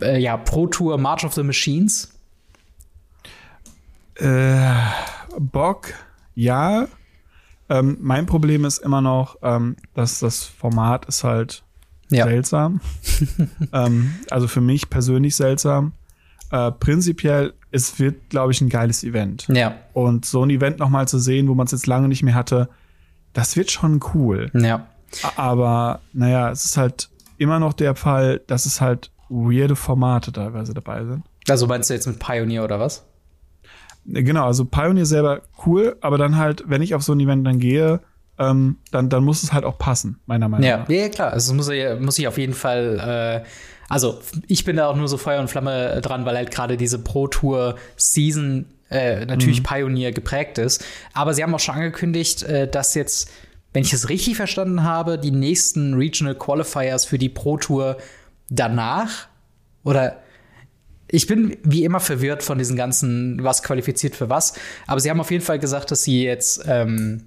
[0.00, 2.12] äh, ja, Pro Tour March of the Machines?
[4.16, 4.72] Äh,
[5.38, 5.94] Bock,
[6.34, 6.86] ja.
[7.68, 11.62] Ähm, mein Problem ist immer noch, ähm, dass das Format ist halt
[12.10, 12.24] ja.
[12.24, 12.80] seltsam.
[13.72, 15.92] ähm, also für mich persönlich seltsam.
[16.50, 19.48] Äh, prinzipiell, es wird, glaube ich, ein geiles Event.
[19.48, 19.74] Ja.
[19.94, 22.34] Und so ein Event noch mal zu sehen, wo man es jetzt lange nicht mehr
[22.34, 22.68] hatte,
[23.32, 24.50] das wird schon cool.
[24.54, 24.86] Ja.
[25.36, 27.08] Aber naja, es ist halt
[27.38, 31.24] immer noch der Fall, dass es halt weirde Formate teilweise dabei sind.
[31.48, 33.04] Also meinst du jetzt mit Pioneer oder was?
[34.04, 37.58] Genau, also Pioneer selber cool, aber dann halt, wenn ich auf so ein Event dann
[37.58, 38.00] gehe,
[38.38, 40.78] ähm, dann, dann muss es halt auch passen, meiner Meinung ja.
[40.78, 40.88] nach.
[40.88, 41.32] Ja, klar.
[41.32, 43.48] Also muss, muss ich auf jeden Fall, äh,
[43.92, 46.98] also ich bin da auch nur so Feuer und Flamme dran, weil halt gerade diese
[46.98, 49.64] Pro Tour Season äh, natürlich mhm.
[49.64, 50.82] Pioneer geprägt ist.
[51.12, 53.30] Aber sie haben auch schon angekündigt, äh, dass jetzt,
[53.74, 57.98] wenn ich es richtig verstanden habe, die nächsten Regional Qualifiers für die Pro Tour
[58.48, 59.28] danach
[59.84, 60.16] oder
[61.08, 64.54] ich bin wie immer verwirrt von diesen ganzen, was qualifiziert für was.
[64.86, 67.26] Aber sie haben auf jeden Fall gesagt, dass sie jetzt, ähm,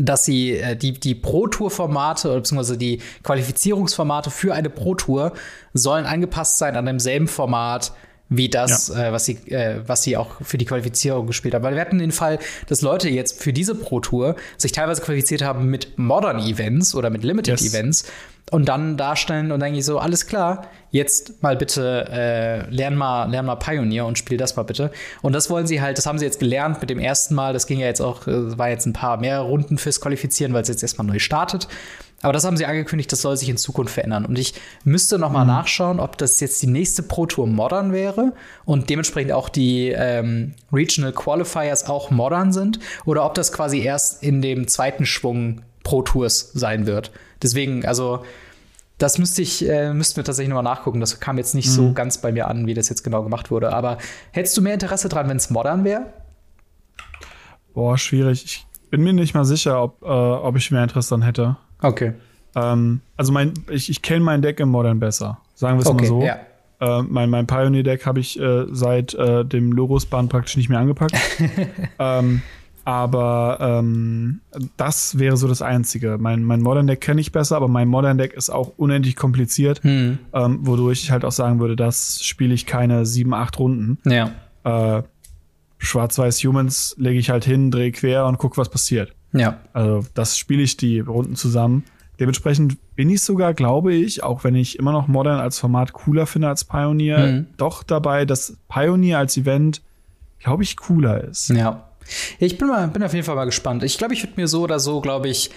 [0.00, 5.32] dass sie äh, die, die Pro-Tour-Formate beziehungsweise die Qualifizierungsformate für eine Pro-Tour
[5.74, 7.92] sollen angepasst sein an demselben Format
[8.32, 9.08] wie das, ja.
[9.08, 11.64] äh, was sie, äh, was sie auch für die Qualifizierung gespielt haben.
[11.64, 15.42] Weil wir hatten den Fall, dass Leute jetzt für diese Pro Tour sich teilweise qualifiziert
[15.42, 17.74] haben mit Modern Events oder mit Limited yes.
[17.74, 18.04] Events
[18.50, 23.46] und dann darstellen und eigentlich so, alles klar, jetzt mal bitte äh, lern mal, lern
[23.46, 24.90] mal Pioneer und spiel das mal bitte.
[25.22, 27.52] Und das wollen sie halt, das haben sie jetzt gelernt mit dem ersten Mal.
[27.52, 30.62] Das ging ja jetzt auch, äh, war jetzt ein paar mehr Runden fürs Qualifizieren, weil
[30.62, 31.68] es jetzt erstmal neu startet.
[32.22, 34.26] Aber das haben sie angekündigt, das soll sich in Zukunft verändern.
[34.26, 35.50] Und ich müsste noch mal mhm.
[35.50, 38.34] nachschauen, ob das jetzt die nächste Pro Tour modern wäre
[38.66, 44.22] und dementsprechend auch die ähm, Regional Qualifiers auch modern sind oder ob das quasi erst
[44.22, 47.10] in dem zweiten Schwung Pro Tours sein wird.
[47.42, 48.22] Deswegen, also
[48.98, 51.00] das müsste ich, äh, müssten wir tatsächlich nochmal nachgucken.
[51.00, 51.72] Das kam jetzt nicht mhm.
[51.72, 53.72] so ganz bei mir an, wie das jetzt genau gemacht wurde.
[53.72, 53.98] Aber
[54.32, 56.12] hättest du mehr Interesse dran, wenn es modern wäre?
[57.72, 58.44] Boah, schwierig.
[58.44, 61.56] Ich bin mir nicht mal sicher, ob, äh, ob ich mehr Interesse dran hätte.
[61.80, 62.12] Okay.
[62.54, 65.38] Ähm, also mein, ich, ich kenne mein Deck im Modern besser.
[65.54, 66.22] Sagen wir es okay, mal so.
[66.22, 66.40] Ja.
[66.80, 71.14] Äh, mein, mein Pioneer-Deck habe ich äh, seit äh, dem Logos-Band praktisch nicht mehr angepackt.
[71.98, 72.42] ähm,
[72.90, 74.40] aber ähm,
[74.76, 76.18] das wäre so das Einzige.
[76.18, 79.80] Mein, mein Modern Deck kenne ich besser, aber mein Modern Deck ist auch unendlich kompliziert,
[79.84, 80.18] hm.
[80.32, 83.98] ähm, wodurch ich halt auch sagen würde, das spiele ich keine sieben, acht Runden.
[84.04, 84.32] Ja.
[84.64, 85.04] Äh,
[85.78, 89.14] Schwarz-Weiß Humans lege ich halt hin, drehe quer und gucke, was passiert.
[89.32, 89.60] Ja.
[89.72, 91.84] Also das spiele ich die Runden zusammen.
[92.18, 96.26] Dementsprechend bin ich sogar, glaube ich, auch wenn ich immer noch Modern als Format cooler
[96.26, 97.46] finde als Pioneer, mhm.
[97.56, 99.80] doch dabei, dass Pioneer als Event,
[100.40, 101.50] glaube ich, cooler ist.
[101.50, 101.89] Ja.
[102.38, 103.82] Ich bin mal, bin auf jeden Fall mal gespannt.
[103.82, 105.50] Ich glaube, ich würde mir so oder so, glaube ich,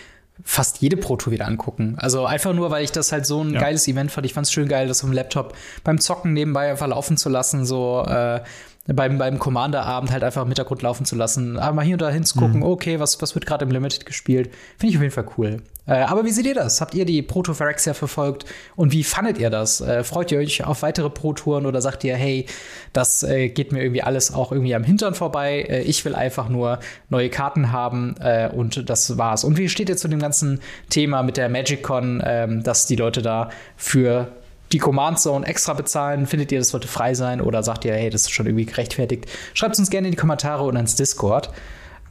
[0.43, 1.95] fast jede Pro Tour wieder angucken.
[1.97, 3.59] Also einfach nur, weil ich das halt so ein ja.
[3.59, 4.25] geiles Event fand.
[4.25, 7.29] Ich fand es schön geil, das auf dem Laptop beim Zocken nebenbei einfach laufen zu
[7.29, 7.65] lassen.
[7.65, 8.41] So, äh,
[8.85, 11.57] beim, beim Commander-Abend halt einfach im Hintergrund laufen zu lassen.
[11.57, 12.63] Aber mal hier und da hinzugucken, mhm.
[12.63, 14.51] okay, was, was wird gerade im Limited gespielt.
[14.77, 15.61] Finde ich auf jeden Fall cool.
[15.85, 16.81] Äh, aber wie seht ihr das?
[16.81, 18.45] Habt ihr die Proto Phyrexia verfolgt?
[18.75, 19.79] Und wie fandet ihr das?
[19.79, 22.45] Äh, freut ihr euch auf weitere Pro-Touren oder sagt ihr, hey,
[22.91, 25.65] das äh, geht mir irgendwie alles auch irgendwie am Hintern vorbei?
[25.69, 29.45] Äh, ich will einfach nur neue Karten haben äh, und das war's.
[29.45, 33.21] Und wie steht ihr zu dem ganzen Thema mit der MagicCon, ähm, dass die Leute
[33.21, 34.29] da für
[34.71, 36.25] die Command Zone extra bezahlen?
[36.25, 37.41] Findet ihr, das sollte frei sein?
[37.41, 39.25] Oder sagt ihr, hey, das ist schon irgendwie gerechtfertigt?
[39.53, 41.49] Schreibt es uns gerne in die Kommentare und ans Discord.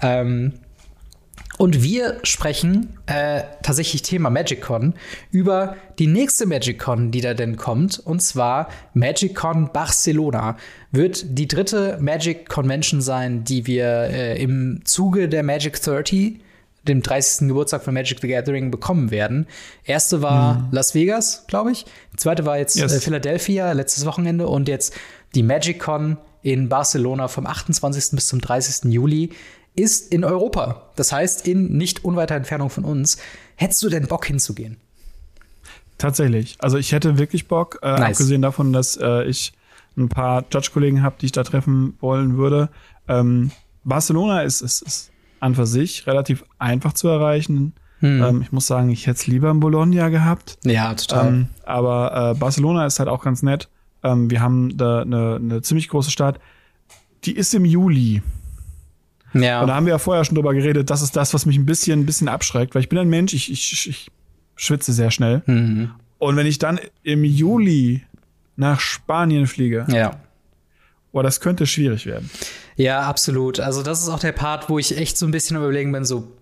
[0.00, 0.54] Ähm,
[1.58, 4.94] und wir sprechen äh, tatsächlich Thema MagicCon
[5.30, 7.98] über die nächste MagicCon, die da denn kommt.
[7.98, 10.56] Und zwar MagicCon Barcelona.
[10.90, 16.40] Wird die dritte Magic Convention sein, die wir äh, im Zuge der Magic 30
[16.88, 17.49] dem 30.
[17.49, 19.47] Geburtstag von Magic the Gathering bekommen werden.
[19.85, 20.68] Erste war mhm.
[20.73, 21.87] Las Vegas, glaube ich.
[22.16, 22.92] zweite war jetzt yes.
[22.92, 24.49] äh, Philadelphia, letztes Wochenende.
[24.49, 24.95] Und jetzt
[25.35, 28.16] die MagicCon in Barcelona vom 28.
[28.16, 28.92] bis zum 30.
[28.92, 29.31] Juli
[29.75, 30.90] ist in Europa.
[30.97, 33.16] Das heißt, in nicht unweiter Entfernung von uns.
[33.57, 34.77] Hättest du denn Bock hinzugehen?
[35.99, 36.57] Tatsächlich.
[36.59, 38.16] Also ich hätte wirklich Bock, äh, nice.
[38.16, 39.53] abgesehen davon, dass äh, ich
[39.97, 42.71] ein paar Judge-Kollegen habe, die ich da treffen wollen würde.
[43.09, 43.53] Ähm,
[43.85, 45.12] Barcelona ist, ist, ist
[45.42, 47.74] an für sich relativ einfach zu erreichen.
[47.98, 48.22] Hm.
[48.22, 50.59] Ähm, ich muss sagen, ich hätte es lieber in Bologna gehabt.
[50.64, 51.28] Ja, total.
[51.28, 53.68] Ähm, aber äh, Barcelona ist halt auch ganz nett.
[54.05, 56.38] Ähm, wir haben da eine, eine ziemlich große Stadt.
[57.24, 58.22] Die ist im Juli.
[59.35, 59.62] Ja.
[59.62, 60.90] Und da haben wir ja vorher schon drüber geredet.
[60.90, 63.35] Das ist das, was mich ein bisschen, ein bisschen abschreckt, weil ich bin ein Mensch,
[63.35, 64.11] ich, ich, ich
[64.55, 65.42] schwitze sehr schnell.
[65.46, 65.90] Mhm.
[66.18, 68.02] Und wenn ich dann im Juli
[68.57, 70.20] nach Spanien fliege, ja.
[71.12, 72.31] Boah, das könnte schwierig werden.
[72.77, 73.61] Ja, absolut.
[73.61, 76.33] Also das ist auch der Part, wo ich echt so ein bisschen überlegen bin, so,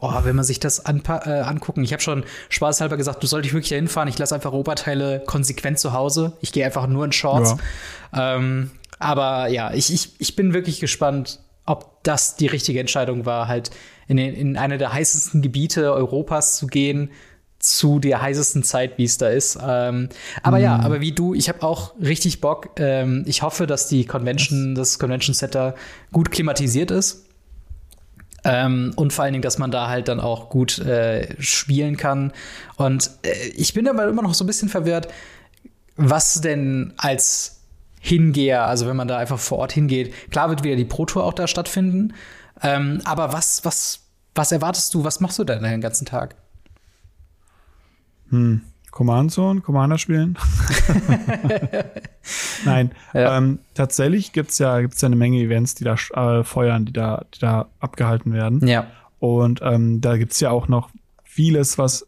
[0.00, 1.84] oh, wenn man sich das äh, angucken.
[1.84, 4.08] Ich habe schon spaßhalber gesagt, du solltest wirklich hinfahren.
[4.08, 6.32] Ich lasse einfach Oberteile konsequent zu Hause.
[6.40, 7.56] Ich gehe einfach nur in Shorts.
[8.14, 8.36] Ja.
[8.36, 13.48] Ähm, aber ja, ich, ich, ich bin wirklich gespannt, ob das die richtige Entscheidung war,
[13.48, 13.70] halt
[14.06, 17.10] in, den, in eine der heißesten Gebiete Europas zu gehen,
[17.64, 19.58] zu der heißesten Zeit, wie es da ist.
[19.66, 20.08] Ähm,
[20.42, 20.62] aber mm.
[20.62, 22.70] ja, aber wie du, ich habe auch richtig Bock.
[22.78, 25.74] Ähm, ich hoffe, dass die Convention, das Convention Center
[26.12, 27.24] gut klimatisiert ist.
[28.44, 32.32] Ähm, und vor allen Dingen, dass man da halt dann auch gut äh, spielen kann.
[32.76, 35.08] Und äh, ich bin aber immer noch so ein bisschen verwirrt,
[35.96, 37.62] was denn als
[38.00, 41.24] Hingeher, also wenn man da einfach vor Ort hingeht, klar wird wieder die Pro Tour
[41.24, 42.12] auch da stattfinden.
[42.62, 44.00] Ähm, aber was, was,
[44.34, 46.36] was erwartest du, was machst du denn den ganzen Tag?
[48.34, 48.60] Hm.
[48.94, 50.38] Command Zone, Commander spielen.
[52.64, 53.36] Nein, ja.
[53.36, 57.24] ähm, tatsächlich gibt's ja, gibt's ja eine Menge Events, die da äh, feuern, die da,
[57.34, 58.64] die da abgehalten werden.
[58.68, 58.86] Ja.
[59.18, 60.90] Und ähm, da gibt's ja auch noch
[61.24, 62.06] vieles, was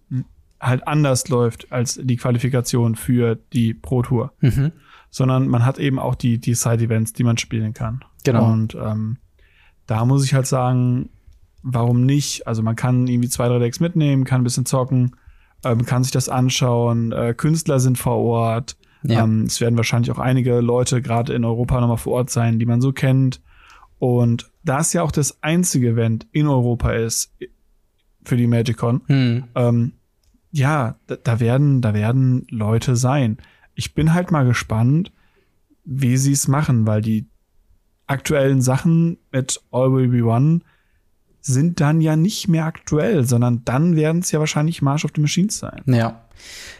[0.60, 4.32] halt anders läuft als die Qualifikation für die Pro Tour.
[4.40, 4.70] Mhm.
[5.10, 8.04] Sondern man hat eben auch die, die Side-Events, die man spielen kann.
[8.22, 8.52] Genau.
[8.52, 9.16] Und ähm,
[9.88, 11.08] da muss ich halt sagen,
[11.64, 12.46] warum nicht?
[12.46, 15.16] Also man kann irgendwie zwei, drei Decks mitnehmen, kann ein bisschen zocken
[15.70, 17.12] ähm, kann sich das anschauen.
[17.12, 18.76] Äh, Künstler sind vor Ort.
[19.02, 19.24] Ja.
[19.24, 22.66] Ähm, es werden wahrscheinlich auch einige Leute gerade in Europa nochmal vor Ort sein, die
[22.66, 23.40] man so kennt.
[23.98, 27.32] Und da es ja auch das einzige Event in Europa ist
[28.24, 29.44] für die MagicCon, hm.
[29.54, 29.92] ähm,
[30.50, 33.38] ja, da, da, werden, da werden Leute sein.
[33.74, 35.12] Ich bin halt mal gespannt,
[35.84, 37.26] wie sie es machen, weil die
[38.06, 40.60] aktuellen Sachen mit All Will Be One
[41.46, 45.20] sind dann ja nicht mehr aktuell, sondern dann werden es ja wahrscheinlich March of the
[45.20, 45.82] Machines sein.
[45.86, 46.22] Ja.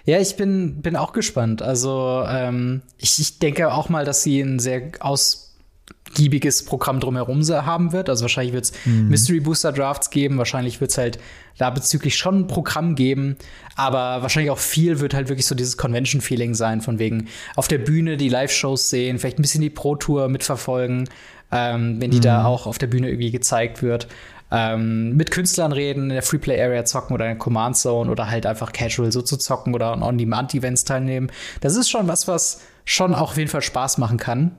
[0.05, 1.63] Ja, ich bin, bin auch gespannt.
[1.63, 7.93] Also ähm, ich, ich denke auch mal, dass sie ein sehr ausgiebiges Programm drumherum haben
[7.93, 8.11] wird.
[8.11, 9.09] Also wahrscheinlich wird es mhm.
[9.09, 11.19] Mystery Booster Drafts geben, wahrscheinlich wird es halt
[11.59, 13.37] da bezüglich schon ein Programm geben,
[13.77, 17.79] aber wahrscheinlich auch viel wird halt wirklich so dieses Convention-Feeling sein, von wegen auf der
[17.79, 21.09] Bühne die Live-Shows sehen, vielleicht ein bisschen die Pro-Tour mitverfolgen,
[21.51, 22.23] ähm, wenn die mhm.
[22.23, 24.07] da auch auf der Bühne irgendwie gezeigt wird
[24.51, 28.47] ähm, mit Künstlern reden, in der Freeplay-Area zocken oder in der Command Zone oder halt
[28.47, 31.31] einfach casual so zu zocken oder an On-Demand-Events teilnehmen.
[31.61, 34.57] Das ist schon was, was schon auch auf jeden Fall Spaß machen kann.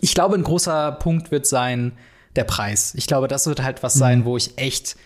[0.00, 1.92] Ich glaube, ein großer Punkt wird sein
[2.36, 2.94] der Preis.
[2.94, 4.24] Ich glaube, das wird halt was sein, mhm.
[4.24, 4.96] wo ich echt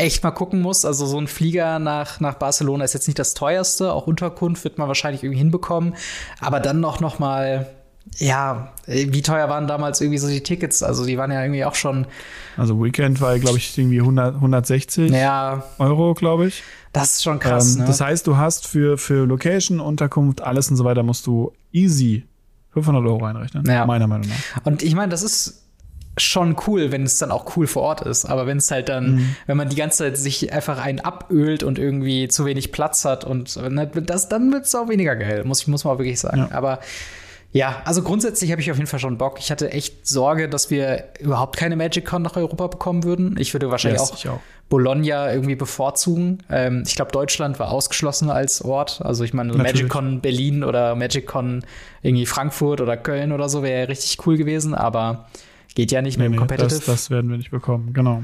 [0.00, 0.84] echt mal gucken muss.
[0.84, 3.92] Also so ein Flieger nach, nach Barcelona ist jetzt nicht das teuerste.
[3.92, 5.94] Auch Unterkunft wird man wahrscheinlich irgendwie hinbekommen.
[6.40, 7.66] Aber dann noch, noch mal
[8.16, 10.82] ja, wie teuer waren damals irgendwie so die Tickets?
[10.82, 12.06] Also die waren ja irgendwie auch schon.
[12.56, 16.62] Also Weekend war, glaube ich, irgendwie 100, 160 ja, Euro, glaube ich.
[16.92, 17.74] Das ist schon krass.
[17.74, 17.86] Ähm, ne?
[17.86, 22.24] Das heißt, du hast für, für Location, Unterkunft, alles und so weiter, musst du easy
[22.72, 23.64] 500 Euro reinrechnen.
[23.66, 23.86] Ja.
[23.86, 24.64] Meiner Meinung nach.
[24.64, 25.62] Und ich meine, das ist
[26.16, 28.24] schon cool, wenn es dann auch cool vor Ort ist.
[28.24, 29.36] Aber wenn es halt dann, mhm.
[29.46, 33.24] wenn man die ganze Zeit sich einfach einen abölt und irgendwie zu wenig Platz hat
[33.24, 36.20] und ne, das, dann wird es auch weniger geil, muss ich muss man auch wirklich
[36.20, 36.48] sagen.
[36.50, 36.56] Ja.
[36.56, 36.80] Aber
[37.52, 39.38] ja, also grundsätzlich habe ich auf jeden Fall schon Bock.
[39.40, 43.36] Ich hatte echt Sorge, dass wir überhaupt keine Magic Con nach Europa bekommen würden.
[43.38, 46.38] Ich würde wahrscheinlich yes, auch, auch, Bologna irgendwie bevorzugen.
[46.48, 49.02] Ähm, ich glaube, Deutschland war ausgeschlossen als Ort.
[49.02, 51.64] Also ich meine, Magic Con Berlin oder Magic Con
[52.02, 55.26] irgendwie Frankfurt oder Köln oder so wäre ja richtig cool gewesen, aber
[55.74, 56.76] geht ja nicht nee, mit dem Competitive.
[56.78, 58.22] Das, das werden wir nicht bekommen, genau.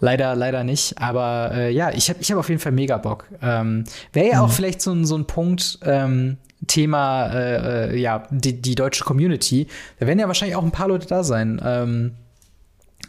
[0.00, 0.98] Leider, leider nicht.
[0.98, 3.24] Aber äh, ja, ich habe ich hab auf jeden Fall mega Bock.
[3.42, 4.44] Ähm, Wäre ja mhm.
[4.44, 9.68] auch vielleicht so, so ein Punkt, ähm, Thema, äh, äh, ja, die, die deutsche Community.
[9.98, 12.12] Da werden ja wahrscheinlich auch ein paar Leute da sein, ähm,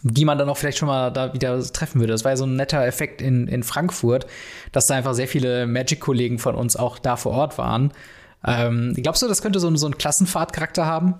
[0.02, 2.14] die man dann auch vielleicht schon mal da wieder treffen würde.
[2.14, 4.28] Das war ja so ein netter Effekt in, in Frankfurt,
[4.72, 7.92] dass da einfach sehr viele Magic-Kollegen von uns auch da vor Ort waren.
[8.46, 11.16] Ähm, glaubst du, das könnte so, so einen Klassenfahrtcharakter haben?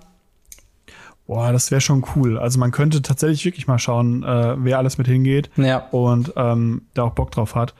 [1.26, 2.38] Boah, das wäre schon cool.
[2.38, 5.86] Also man könnte tatsächlich wirklich mal schauen, äh, wer alles mit hingeht ja.
[5.90, 7.74] und ähm, da auch Bock drauf hat.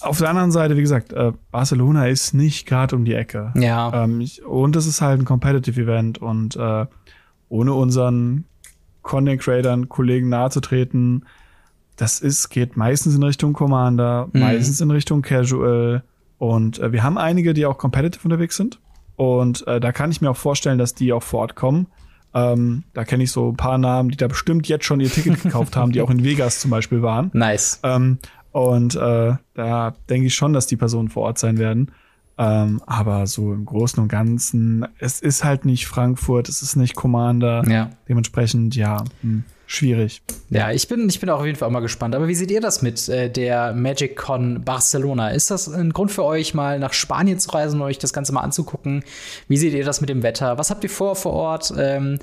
[0.00, 3.52] Auf der anderen Seite, wie gesagt, äh, Barcelona ist nicht gerade um die Ecke.
[3.56, 4.04] Ja.
[4.04, 6.86] Ähm, und es ist halt ein Competitive Event und äh,
[7.48, 8.44] ohne unseren
[9.02, 11.26] Content Creatern, Kollegen nahezutreten,
[11.96, 14.40] das ist, geht meistens in Richtung Commander, mhm.
[14.40, 16.02] meistens in Richtung Casual.
[16.38, 18.80] Und äh, wir haben einige, die auch competitive unterwegs sind.
[19.16, 21.86] Und da kann ich mir auch vorstellen, dass die auch vor Ort kommen.
[22.34, 25.40] Ähm, da kenne ich so ein paar Namen, die da bestimmt jetzt schon ihr Ticket
[25.42, 27.30] gekauft haben, die auch in Vegas zum Beispiel waren.
[27.32, 27.78] Nice.
[27.84, 28.18] Ähm,
[28.54, 31.90] und äh, da denke ich schon, dass die Personen vor Ort sein werden.
[32.38, 36.94] Ähm, aber so im Großen und Ganzen, es ist halt nicht Frankfurt, es ist nicht
[36.94, 37.64] Commander.
[37.68, 37.90] Ja.
[38.08, 40.22] Dementsprechend, ja, mh, hm, schwierig.
[40.50, 42.14] Ja, ich bin, ich bin auch auf jeden Fall mal gespannt.
[42.14, 45.30] Aber wie seht ihr das mit äh, der Magic Con Barcelona?
[45.30, 48.32] Ist das ein Grund für euch, mal nach Spanien zu reisen und euch das Ganze
[48.32, 49.02] mal anzugucken?
[49.48, 50.58] Wie seht ihr das mit dem Wetter?
[50.58, 51.74] Was habt ihr vor vor Ort?
[51.76, 52.20] Ähm,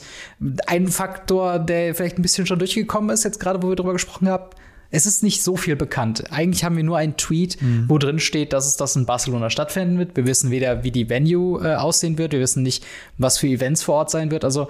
[0.65, 4.29] ein Faktor, der vielleicht ein bisschen schon durchgekommen ist, jetzt gerade, wo wir drüber gesprochen
[4.29, 4.45] haben,
[4.91, 6.32] es ist nicht so viel bekannt.
[6.32, 7.86] Eigentlich haben wir nur einen Tweet, mhm.
[7.88, 10.15] wo drin steht, dass es das in Barcelona stattfinden wird.
[10.17, 12.34] Wir wissen weder, wie die Venue äh, aussehen wird.
[12.34, 12.84] Wir wissen nicht,
[13.17, 14.43] was für Events vor Ort sein wird.
[14.43, 14.67] Also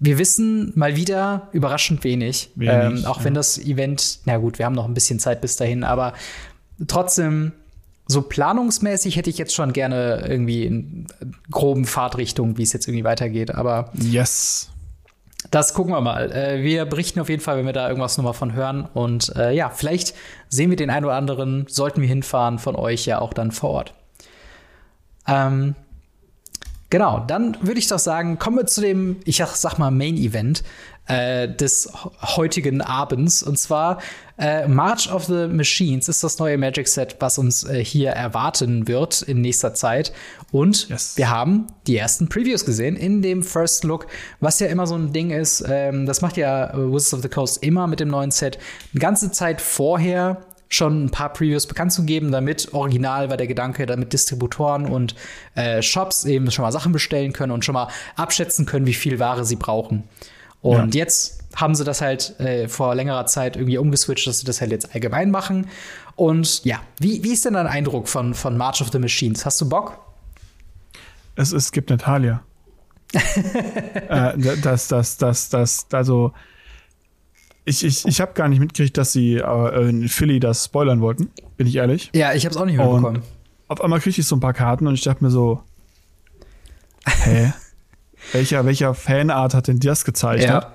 [0.00, 2.50] wir wissen mal wieder überraschend wenig.
[2.56, 3.24] Wenig, ähm, auch ja.
[3.24, 6.14] wenn das Event, na gut, wir haben noch ein bisschen Zeit bis dahin, aber
[6.88, 7.52] trotzdem,
[8.08, 11.06] so planungsmäßig hätte ich jetzt schon gerne irgendwie in
[11.52, 13.54] groben Fahrtrichtung, wie es jetzt irgendwie weitergeht.
[13.54, 14.71] Aber Yes.
[15.50, 16.30] Das gucken wir mal.
[16.32, 18.88] Äh, wir berichten auf jeden Fall, wenn wir da irgendwas nochmal von hören.
[18.94, 20.14] Und äh, ja, vielleicht
[20.48, 23.70] sehen wir den einen oder anderen, sollten wir hinfahren, von euch ja auch dann vor
[23.70, 23.94] Ort.
[25.26, 25.74] Ähm,
[26.90, 30.16] genau, dann würde ich doch sagen, kommen wir zu dem, ich sag, sag mal, Main
[30.16, 30.62] Event
[31.06, 33.42] äh, des heutigen Abends.
[33.42, 34.00] Und zwar
[34.38, 38.88] äh, March of the Machines ist das neue Magic Set, was uns äh, hier erwarten
[38.88, 40.12] wird in nächster Zeit.
[40.50, 41.16] Und Yes.
[41.16, 44.06] wir haben die ersten Previews gesehen in dem First Look,
[44.40, 45.64] was ja immer so ein Ding ist.
[45.68, 48.58] Ähm, das macht ja äh, Wizards of the Coast immer mit dem neuen Set.
[48.92, 53.46] Eine ganze Zeit vorher schon ein paar Previews bekannt zu geben, damit original war der
[53.46, 55.14] Gedanke, damit Distributoren und
[55.54, 59.18] äh, Shops eben schon mal Sachen bestellen können und schon mal abschätzen können, wie viel
[59.18, 60.04] Ware sie brauchen.
[60.62, 64.60] Und jetzt haben sie das halt äh, vor längerer Zeit irgendwie umgeswitcht, dass sie das
[64.60, 65.66] halt jetzt allgemein machen.
[66.16, 69.44] Und ja, wie, wie ist denn dein Eindruck von, von March of the Machines?
[69.44, 69.98] Hast du Bock?
[71.34, 72.42] Es, es gibt Natalia.
[73.12, 76.32] äh, das, das, das, das, also
[77.64, 81.30] ich, ich, ich habe gar nicht mitgekriegt, dass sie äh, in Philly das spoilern wollten,
[81.56, 82.10] bin ich ehrlich.
[82.14, 83.22] Ja, ich habe es auch nicht mitbekommen.
[83.68, 85.62] auf einmal kriege ich so ein paar Karten und ich dachte mir so,
[87.06, 87.52] hä?
[88.32, 90.48] Welcher, welcher Fanart hat denn das gezeichnet?
[90.48, 90.72] Ja.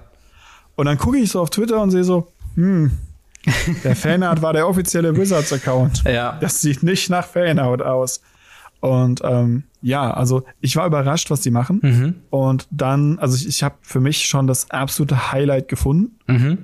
[0.76, 2.92] Und dann gucke ich so auf Twitter und sehe so, hm,
[3.84, 6.04] der Fanart war der offizielle Wizards-Account.
[6.04, 6.38] Ja.
[6.42, 8.22] Das sieht nicht nach Fanart aus.
[8.80, 11.80] Und ähm, ja, also ich war überrascht, was die machen.
[11.82, 12.16] Mhm.
[12.30, 16.20] Und dann, also ich, ich habe für mich schon das absolute Highlight gefunden.
[16.28, 16.58] Mhm.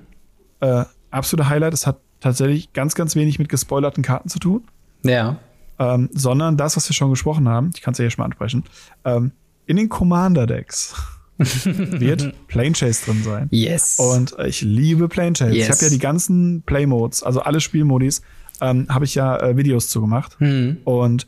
[0.59, 1.73] Äh, absolute Highlight.
[1.73, 4.63] Es hat tatsächlich ganz, ganz wenig mit gespoilerten Karten zu tun,
[5.03, 5.37] Ja.
[5.79, 7.71] ähm, sondern das, was wir schon gesprochen haben.
[7.75, 8.63] Ich kann es ja hier schon mal ansprechen.
[9.05, 9.31] Ähm,
[9.65, 10.93] in den Commander-Decks
[11.37, 13.47] wird Plane Chase drin sein.
[13.51, 13.97] Yes.
[13.99, 15.51] Und ich liebe Plane Chase.
[15.51, 15.69] Ich Yes.
[15.69, 18.21] habe ja die ganzen Playmodes, also alle Spielmodis,
[18.61, 20.35] ähm, habe ich ja äh, Videos zu gemacht.
[20.39, 20.77] Mhm.
[20.83, 21.27] Und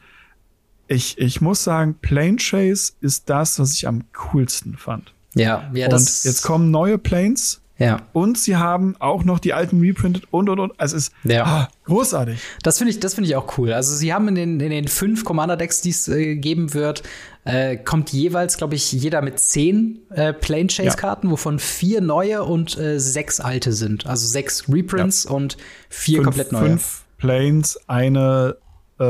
[0.87, 5.13] ich, ich muss sagen, Plane Chase ist das, was ich am coolsten fand.
[5.33, 6.23] ja, ja, und das.
[6.23, 8.03] jetzt kommen neue Planes Ja.
[8.13, 10.71] und sie haben auch noch die alten reprintet und und und.
[10.77, 11.43] Es ist Ja.
[11.45, 12.39] ah, großartig.
[12.63, 13.73] Das finde ich, das finde ich auch cool.
[13.73, 17.03] Also sie haben in den, in den fünf Commander-Decks, die es äh, geben wird,
[17.43, 22.77] äh, kommt jeweils, glaube ich, jeder mit zehn äh, Plane Chase-Karten, wovon vier neue und
[22.77, 24.05] äh, sechs alte sind.
[24.07, 25.57] Also sechs Reprints und
[25.89, 26.63] vier Fünf, komplett neue.
[26.69, 28.55] fünf Planes, eine,
[28.99, 29.09] äh, äh,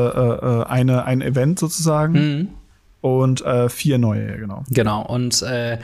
[0.61, 2.47] äh, eine, ein Event sozusagen Mhm.
[3.05, 4.63] Und äh, vier neue, genau.
[4.71, 5.05] Genau.
[5.05, 5.77] Und äh,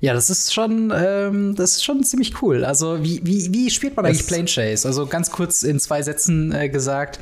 [0.00, 2.66] ja, das ist schon, ähm, das ist schon ziemlich cool.
[2.66, 4.86] Also wie, wie, wie spielt man eigentlich Es- Plane Chase?
[4.86, 7.18] Also ganz kurz in zwei Sätzen äh, gesagt.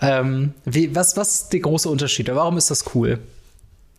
[0.00, 2.28] Ähm, wie, was, was ist der große Unterschied?
[2.32, 3.18] Warum ist das cool?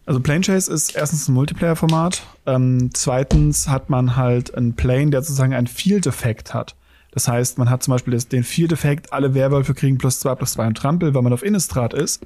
[0.06, 2.22] Also Plane Chase ist erstens ein Multiplayer-Format.
[2.46, 6.76] Ähm, zweitens hat man halt einen Plane, der sozusagen einen Field-Effekt hat.
[7.12, 10.54] Das heißt, man hat zum Beispiel das, den Field-Effekt, alle Werwölfe kriegen plus zwei plus
[10.54, 12.22] zwei und Trampel, weil man auf Innistrad ist.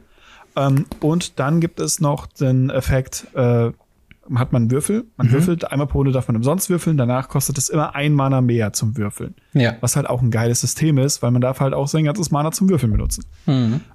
[0.55, 3.71] Ähm, und dann gibt es noch den Effekt, äh,
[4.35, 5.05] hat man einen Würfel.
[5.17, 8.41] Man würfelt, einmal pro Runde darf man umsonst würfeln, danach kostet es immer ein Mana
[8.41, 9.35] mehr zum Würfeln.
[9.53, 9.75] Ja.
[9.81, 12.51] Was halt auch ein geiles System ist, weil man darf halt auch sein ganzes Mana
[12.51, 13.25] zum Würfeln benutzen.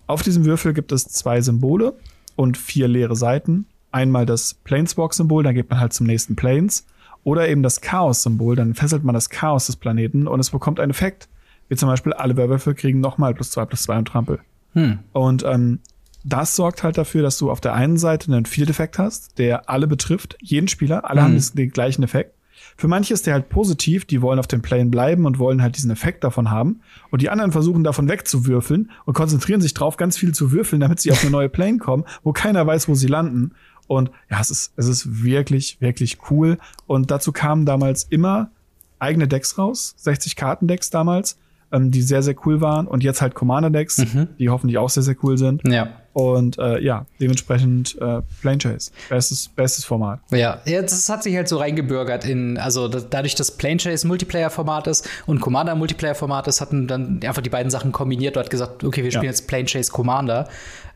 [0.06, 1.94] Auf diesem Würfel gibt es zwei Symbole
[2.34, 3.66] und vier leere Seiten.
[3.92, 6.86] Einmal das Planeswalk-Symbol, dann geht man halt zum nächsten Planes.
[7.24, 10.90] Oder eben das Chaos-Symbol, dann fesselt man das Chaos des Planeten und es bekommt einen
[10.90, 11.28] Effekt.
[11.68, 14.40] Wie zum Beispiel alle Werwölfe kriegen nochmal plus zwei plus zwei und Trampel.
[14.74, 14.98] Hm.
[15.12, 15.80] Und ähm,
[16.28, 19.86] das sorgt halt dafür, dass du auf der einen Seite einen Field-Effekt hast, der alle
[19.86, 21.24] betrifft, jeden Spieler, alle Mhm.
[21.24, 22.32] haben den gleichen Effekt.
[22.78, 25.76] Für manche ist der halt positiv, die wollen auf dem Plane bleiben und wollen halt
[25.76, 26.80] diesen Effekt davon haben.
[27.10, 31.00] Und die anderen versuchen davon wegzuwürfeln und konzentrieren sich drauf, ganz viel zu würfeln, damit
[31.00, 33.52] sie auf eine neue Plane kommen, wo keiner weiß, wo sie landen.
[33.86, 36.58] Und ja, es ist, es ist wirklich, wirklich cool.
[36.86, 38.50] Und dazu kamen damals immer
[38.98, 41.38] eigene Decks raus, 60 Kartendecks damals,
[41.72, 42.86] ähm, die sehr, sehr cool waren.
[42.88, 44.04] Und jetzt halt Commander-Decks,
[44.38, 45.62] die hoffentlich auch sehr, sehr cool sind.
[45.66, 45.88] Ja.
[46.16, 48.90] Und äh, ja, dementsprechend äh, Plane Chase.
[49.10, 50.20] Bestes, bestes Format.
[50.30, 54.86] Ja, das hat sich halt so reingebürgert in, also da- dadurch, dass Plane Chase Multiplayer-Format
[54.86, 58.82] ist und Commander Multiplayer-Format ist, hatten dann einfach die beiden Sachen kombiniert und hat gesagt,
[58.82, 59.30] okay, wir spielen Ja.
[59.32, 60.48] jetzt Plane Chase Commander.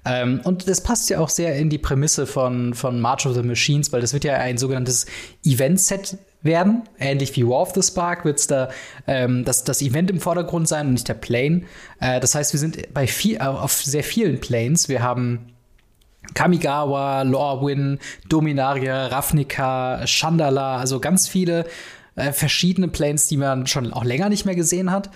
[0.06, 3.42] Ähm, und das passt ja auch sehr in die Prämisse von, von March of the
[3.42, 5.04] Machines, weil das wird ja ein sogenanntes
[5.44, 6.82] Event-Set werden.
[6.98, 8.70] Ähnlich wie War of the Spark wird es da
[9.06, 11.62] ähm, das, das Event im Vordergrund sein und nicht der Plane.
[12.00, 14.88] Äh, das heißt, wir sind bei viel, äh, auf sehr vielen Planes.
[14.88, 15.52] Wir haben
[16.34, 21.66] Kamigawa, Lorwyn, Dominaria, Ravnica, Chandala, also ganz viele
[22.16, 25.10] äh, verschiedene Planes, die man schon auch länger nicht mehr gesehen hat.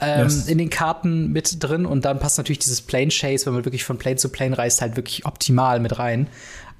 [0.00, 0.46] Ähm, Yes.
[0.46, 3.82] In den Karten mit drin und dann passt natürlich dieses Plane Chase, wenn man wirklich
[3.82, 6.28] von Plane zu Plane reist, halt wirklich optimal mit rein.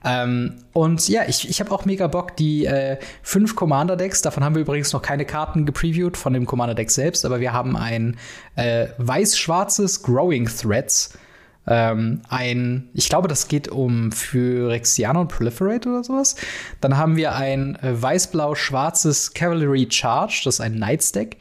[0.08, 4.54] Ähm, und ja, ich, ich habe auch mega Bock, die äh, fünf Commander-Decks, davon haben
[4.54, 8.16] wir übrigens noch keine Karten gepreviewt von dem Commander-Deck selbst, aber wir haben ein
[8.56, 11.18] äh, weiß-schwarzes Growing Threads.
[11.66, 16.36] Ähm, ein, ich glaube, das geht um Phyrexianer und Proliferate oder sowas.
[16.80, 21.36] Dann haben wir ein äh, weiß-blau-schwarzes Cavalry Charge, das ist ein Knights-Deck.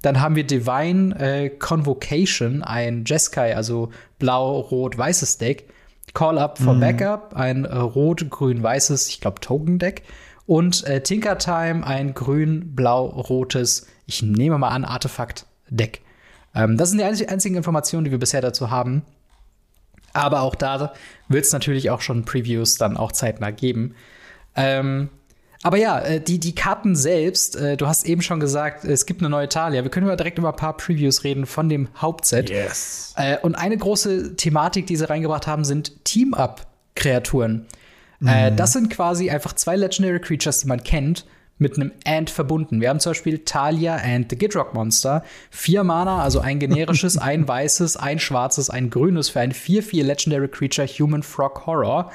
[0.00, 5.68] Dann haben wir Divine äh, Convocation, ein Jeskai, also blau-rot-weißes Deck.
[6.16, 6.80] Call Up for mhm.
[6.80, 10.02] Backup, ein äh, rot-grün-weißes, ich glaube, Token-Deck.
[10.46, 16.00] Und äh, Tinker Time, ein grün-blau-rotes, ich nehme mal an, Artefakt-Deck.
[16.54, 19.02] Ähm, das sind die einzigen Informationen, die wir bisher dazu haben.
[20.14, 20.94] Aber auch da
[21.28, 23.94] wird es natürlich auch schon Previews dann auch zeitnah geben.
[24.54, 25.10] Ähm,
[25.62, 29.20] aber ja, äh, die, die Karten selbst, äh, du hast eben schon gesagt, es gibt
[29.20, 29.82] eine neue Talia.
[29.82, 32.50] Wir können über direkt über ein paar Previews reden von dem Hauptset.
[32.50, 33.14] Yes.
[33.16, 37.66] Äh, und eine große Thematik, die sie reingebracht haben, sind Team-Up-Kreaturen.
[38.18, 38.56] Mhm.
[38.56, 41.26] das sind quasi einfach zwei Legendary Creatures, die man kennt,
[41.58, 42.80] mit einem And verbunden.
[42.80, 45.22] Wir haben zum Beispiel Talia and the Gidrock Monster.
[45.50, 50.48] Vier Mana, also ein generisches, ein weißes, ein schwarzes, ein grünes für ein 4-4 Legendary
[50.48, 52.10] Creature Human Frog Horror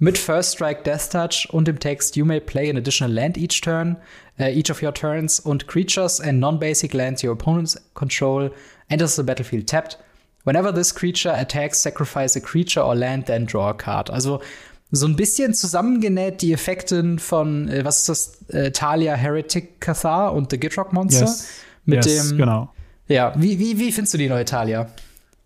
[0.00, 3.60] mit First Strike Death Touch und dem Text You may play an additional land each
[3.60, 3.96] turn,
[4.40, 8.50] uh, each of your turns und creatures and non-basic lands your opponents control
[8.88, 9.98] enters the battlefield tapped.
[10.44, 14.08] Whenever this creature attacks, sacrifice a creature or land, then draw a card.
[14.08, 14.40] Also
[14.90, 20.32] so ein bisschen zusammengenäht die Effekte von, äh, was ist das, äh, Talia Heretic Cathar
[20.32, 21.26] und The Gitrock Monster.
[21.26, 21.48] Yes.
[21.84, 22.38] Mit yes, dem.
[22.38, 22.72] Genau.
[23.06, 24.88] Ja, wie, wie, wie findest du die neue Talia?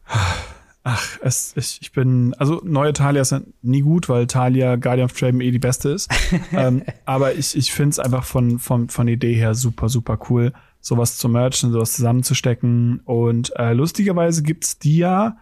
[0.86, 5.18] Ach, es, ich, ich bin, also neue Talia sind nie gut, weil Talia Guardian of
[5.18, 6.10] Traben eh die beste ist.
[6.52, 10.52] ähm, aber ich, ich finde es einfach von, von, von Idee her super, super cool,
[10.82, 13.00] sowas zu merchen, sowas zusammenzustecken.
[13.06, 15.38] Und äh, lustigerweise gibt's die ja,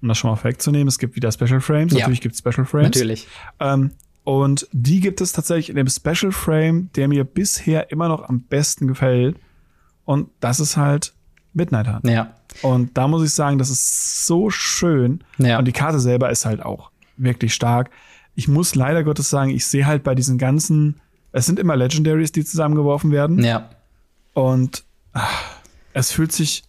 [0.00, 1.92] um das schon mal wegzunehmen, es gibt wieder Special Frames.
[1.92, 1.98] Ja.
[1.98, 2.96] Natürlich gibt's Special Frames.
[2.96, 3.26] Natürlich.
[3.58, 3.90] Ähm,
[4.22, 8.42] und die gibt es tatsächlich in dem Special Frame, der mir bisher immer noch am
[8.42, 9.36] besten gefällt.
[10.04, 11.12] Und das ist halt
[11.54, 12.08] Midnight Hunt.
[12.08, 12.34] Ja.
[12.62, 15.22] Und da muss ich sagen, das ist so schön.
[15.38, 15.58] Ja.
[15.58, 17.90] Und die Karte selber ist halt auch wirklich stark.
[18.34, 21.00] Ich muss leider Gottes sagen, ich sehe halt bei diesen ganzen,
[21.32, 23.42] es sind immer Legendaries, die zusammengeworfen werden.
[23.42, 23.70] Ja.
[24.34, 25.42] Und ach,
[25.92, 26.62] es fühlt sich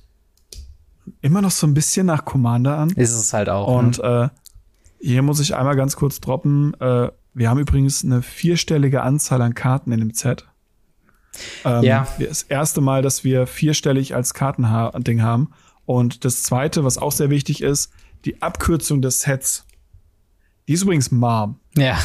[1.22, 2.90] immer noch so ein bisschen nach Commander an.
[2.92, 3.68] Ist es halt auch.
[3.68, 4.32] Und ne?
[4.32, 6.74] äh, hier muss ich einmal ganz kurz droppen.
[6.80, 10.48] Äh, wir haben übrigens eine vierstellige Anzahl an Karten in dem Set.
[11.66, 12.08] Ähm, Ja.
[12.20, 15.52] Das erste Mal, dass wir vierstellig als Kartending haben.
[15.88, 17.94] Und das zweite, was auch sehr wichtig ist,
[18.26, 19.66] die Abkürzung des Sets.
[20.68, 21.62] Die ist übrigens Mom.
[21.78, 21.98] Ja.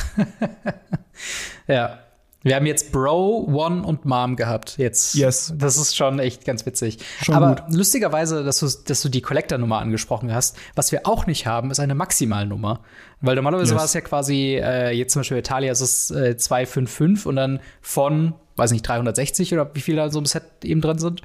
[1.67, 1.99] ja.
[2.45, 4.77] Wir haben jetzt Bro, One und Mom gehabt.
[4.79, 5.17] Jetzt.
[5.17, 5.53] Yes.
[5.57, 6.99] Das ist schon echt ganz witzig.
[7.23, 7.75] Schon Aber gut.
[7.75, 11.81] lustigerweise, dass du, dass du die Collector-Nummer angesprochen hast, was wir auch nicht haben, ist
[11.81, 12.81] eine Maximalnummer.
[13.21, 13.79] Weil normalerweise Yes.
[13.79, 17.59] war es ja quasi, äh, jetzt zum Beispiel Italia ist es äh, 255 und dann
[17.81, 21.23] von, weiß nicht, 360 oder wie viele da so im Set eben drin sind.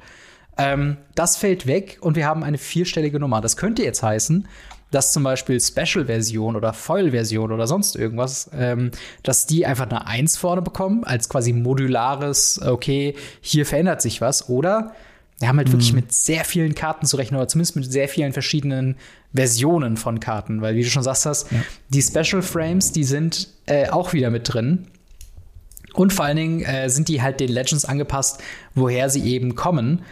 [0.58, 3.40] Ähm, das fällt weg und wir haben eine vierstellige Nummer.
[3.40, 4.46] Das könnte jetzt heißen,
[4.90, 8.90] dass zum Beispiel Special-Version oder Foil-Version oder sonst irgendwas, ähm,
[9.22, 14.48] dass die einfach eine 1 vorne bekommen, als quasi modulares, okay, hier verändert sich was.
[14.48, 14.92] Oder
[15.38, 18.32] wir haben halt wirklich mit sehr vielen Karten zu rechnen, oder zumindest mit sehr vielen
[18.32, 18.96] verschiedenen
[19.32, 20.62] Versionen von Karten.
[20.62, 21.48] Weil, wie du schon sagst hast,
[21.90, 24.88] die Special Frames, die sind äh, auch wieder mit drin.
[25.92, 28.40] Und vor allen Dingen äh, sind die halt den Legends angepasst,
[28.74, 30.02] woher sie eben kommen.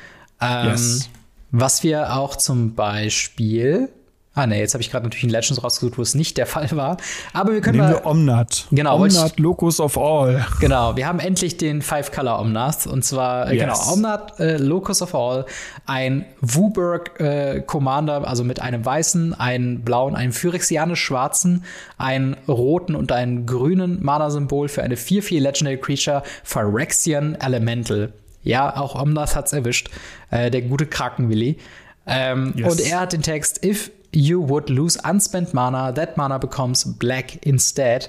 [0.40, 1.08] Ähm, Yes.
[1.52, 3.88] Was wir auch zum Beispiel.
[4.34, 6.70] Ah, ne, jetzt habe ich gerade natürlich einen Legends rausgesucht, wo es nicht der Fall
[6.72, 6.98] war.
[7.32, 8.00] Aber wir können Nehmen mal.
[8.00, 8.66] wir Omnat.
[8.70, 10.44] Genau, wollte ich- Omnat, Locus of All.
[10.60, 13.62] Genau, wir haben endlich den Five Color Omnath und zwar äh, Yes.
[13.62, 15.46] genau Omnath äh, Locus of All,
[15.86, 21.64] ein Wuburg äh, Commander, also mit einem weißen, einem blauen, einem phyrexianisch schwarzen,
[21.96, 28.12] einen roten und einen grünen Mana Symbol für eine 4/4 Legendary Creature Phyrexian Elemental.
[28.46, 29.90] Ja, auch Omnath hat's erwischt,
[30.30, 31.56] äh, der gute Krakenwilli.
[32.06, 32.72] Ähm, Yes.
[32.72, 37.44] Und er hat den Text If you would lose unspent mana, that mana becomes black
[37.44, 38.08] instead.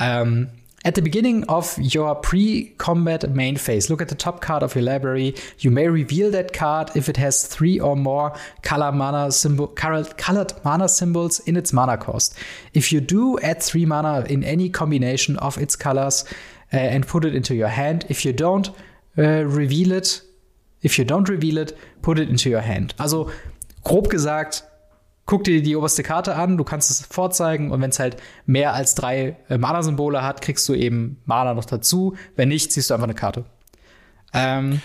[0.00, 0.48] Um,
[0.84, 4.84] at the beginning of your pre-combat main phase, look at the top card of your
[4.84, 5.34] library.
[5.58, 10.16] You may reveal that card if it has three or more color mana symbol, colored,
[10.16, 12.36] colored mana symbols in its mana cost.
[12.74, 16.24] If you do, add three mana in any combination of its colors
[16.72, 18.04] uh, and put it into your hand.
[18.08, 18.70] If you don't,
[19.18, 20.22] uh, reveal it.
[20.82, 22.94] If you don't reveal it, put it into your hand.
[22.98, 23.30] Also
[23.84, 24.64] grob gesagt,
[25.26, 28.16] guck dir die oberste Karte an, du kannst es vorzeigen und wenn es halt
[28.46, 32.16] mehr als drei äh, Mana-Symbole hat, kriegst du eben Mana noch dazu.
[32.36, 33.44] Wenn nicht, ziehst du einfach eine Karte.
[34.32, 34.80] Ähm,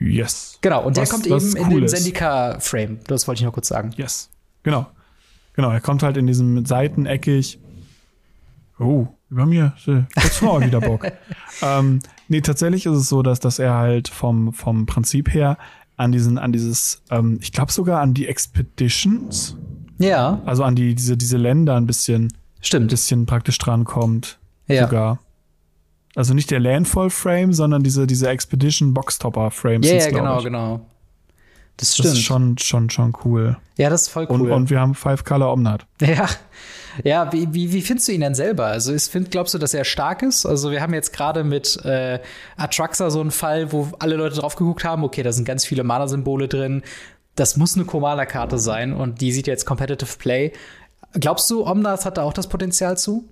[0.00, 0.56] Yes.
[0.62, 1.90] genau, und der Was- kommt was eben in cool den ist.
[1.90, 3.00] Sendika-Frame.
[3.08, 3.90] Das wollte ich noch kurz sagen.
[3.96, 4.30] Yes.
[4.62, 4.86] Genau.
[5.54, 7.58] Genau, er kommt halt in diesem seiteneckig.
[8.78, 9.74] Oh, über mir,
[10.16, 11.06] jetzt mal wieder Bock.
[11.62, 15.58] ähm, nee, tatsächlich ist es so, dass, dass er halt vom, vom Prinzip her
[15.96, 19.56] an diesen, an dieses, ähm, ich glaube sogar an die Expeditions.
[19.98, 20.40] Ja.
[20.44, 22.86] Also an die, diese, diese Länder ein bisschen, Stimmt.
[22.86, 24.38] ein bisschen praktisch drankommt.
[24.66, 24.86] Ja.
[24.86, 25.18] Sogar.
[26.14, 29.88] Also nicht der Landfall-Frame, sondern diese, diese Expedition Boxtopper-Frames.
[29.88, 30.44] Ja, glaub genau, ich.
[30.44, 30.86] genau.
[31.76, 33.56] Das Das ist schon, schon, schon cool.
[33.76, 34.42] ja, das ist voll cool.
[34.42, 35.86] Und, und wir haben Five Color Omnat.
[36.00, 36.28] Ja.
[37.04, 38.66] Ja, wie, wie, wie findest du ihn denn selber?
[38.66, 40.44] Also, ist, find, glaubst du, dass er stark ist?
[40.44, 42.20] Also, wir haben jetzt gerade mit äh,
[42.58, 45.84] Atraxa so einen Fall, wo alle Leute drauf geguckt haben, okay, da sind ganz viele
[45.84, 46.82] Mana-Symbole drin.
[47.34, 50.52] Das muss eine Commander-Karte sein und die sieht jetzt Competitive Play.
[51.14, 53.24] Glaubst du, Omnas hat da auch das Potenzial zu?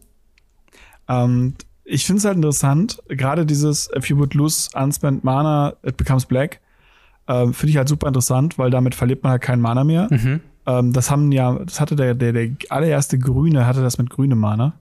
[1.07, 5.99] Ähm, ich finde es halt interessant, gerade dieses If you would lose unspent Mana, it
[5.99, 6.61] becomes black,
[7.31, 10.09] ähm, finde ich halt super interessant, weil damit verliert man halt keinen Mana mehr.
[10.67, 14.39] Ähm, das haben ja, das hatte der, der, der allererste Grüne, hatte das mit grünem
[14.39, 14.73] Mana.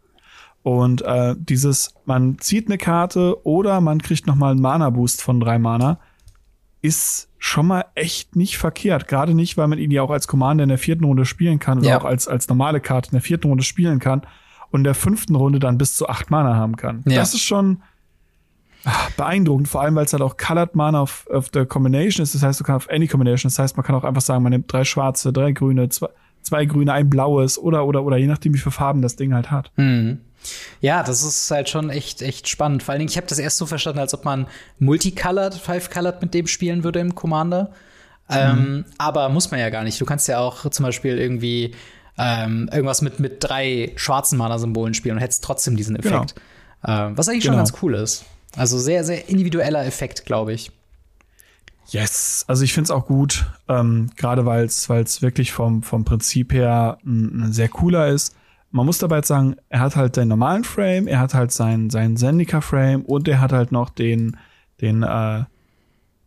[0.64, 5.40] Und äh, dieses, man zieht eine Karte oder man kriegt noch mal einen Mana-Boost von
[5.40, 6.00] drei Mana,
[6.82, 9.08] ist schon mal echt nicht verkehrt.
[9.08, 11.80] Gerade nicht, weil man ihn ja auch als Commander in der vierten Runde spielen kann
[11.80, 11.98] oder Ja.
[12.00, 14.22] auch als, als normale Karte in der vierten Runde spielen kann
[14.72, 17.04] und in der fünften Runde dann bis zu acht Mana haben kann.
[17.08, 17.16] Ja.
[17.20, 17.82] Das ist schon
[19.18, 22.34] beeindruckend, vor allem weil es halt auch Colored Mana auf, auf der Combination ist.
[22.36, 23.50] Das heißt, du kannst auf any Combination.
[23.50, 26.08] Das heißt, man kann auch einfach sagen, man nimmt drei schwarze, drei grüne, zwei,
[26.42, 29.52] zwei grüne, ein blaues oder, oder, oder, je nachdem, wie viele Farben das Ding halt
[29.52, 29.72] hat.
[29.76, 30.22] Mhm.
[30.80, 32.82] Ja, das ist halt schon echt, echt spannend.
[32.82, 34.48] Vor allen Dingen, ich habe das erst so verstanden, als ob man
[34.80, 37.72] Multicolored, Five-Colored mit dem spielen würde im Commander.
[38.30, 40.00] Ähm, aber muss man ja gar nicht.
[40.00, 41.76] Du kannst ja auch zum Beispiel irgendwie
[42.18, 46.36] ähm, irgendwas mit, mit drei schwarzen Mana-Symbolen spielen und hättest trotzdem diesen Effekt.
[46.88, 47.64] Ähm, was eigentlich schon Genau.
[47.66, 48.24] ganz cool ist.
[48.56, 50.72] Also sehr, sehr individueller Effekt, glaube ich.
[51.92, 56.54] Yes, also ich finde es auch gut, ähm, gerade weil es wirklich vom, vom Prinzip
[56.54, 58.36] her ein, sehr cooler ist.
[58.72, 61.90] Man muss dabei jetzt sagen, er hat halt den normalen Frame, er hat halt seinen,
[61.90, 64.38] seinen Zendika-Frame und er hat halt noch den,
[64.82, 65.46] den, äh,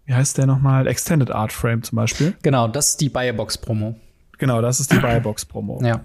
[0.07, 0.89] wie heißt der nochmal?
[0.89, 2.35] Extended Art Frame zum Beispiel.
[2.43, 3.95] Genau, das ist die Buyerbox-Promo.
[4.39, 5.81] Genau, das ist die Buyerbox-Promo.
[5.85, 6.01] Ja.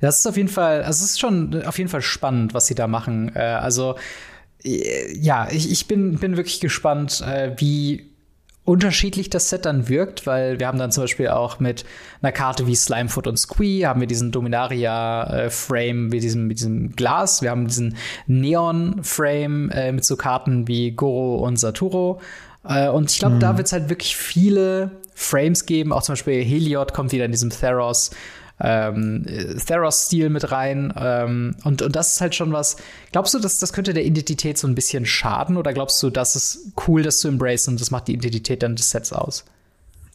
[0.00, 2.76] Das ist auf jeden Fall, also es ist schon auf jeden Fall spannend, was sie
[2.76, 3.34] da machen.
[3.34, 3.96] Äh, also,
[4.64, 8.10] ja, ich, ich bin, bin wirklich gespannt, äh, wie
[8.64, 11.84] unterschiedlich das Set dann wirkt, weil wir haben dann zum Beispiel auch mit
[12.22, 17.42] einer Karte wie Slimefoot und Squee haben wir diesen Dominaria-Frame mit diesem, mit diesem Glas.
[17.42, 17.96] Wir haben diesen
[18.26, 22.20] Neon-Frame äh, mit so Karten wie Goro und Saturo.
[22.64, 25.92] Äh, und ich glaube, da wird es halt wirklich viele Frames geben.
[25.92, 28.10] Auch zum Beispiel Heliod kommt wieder in diesem Theros
[28.60, 29.24] ähm,
[29.66, 30.92] Theros-Stil mit rein.
[30.96, 32.76] Ähm, und, und das ist halt schon was.
[33.12, 35.56] Glaubst du, dass das könnte der Identität so ein bisschen schaden?
[35.56, 38.76] Oder glaubst du, das ist cool, das zu embracen und das macht die Identität dann
[38.76, 39.44] des Sets aus?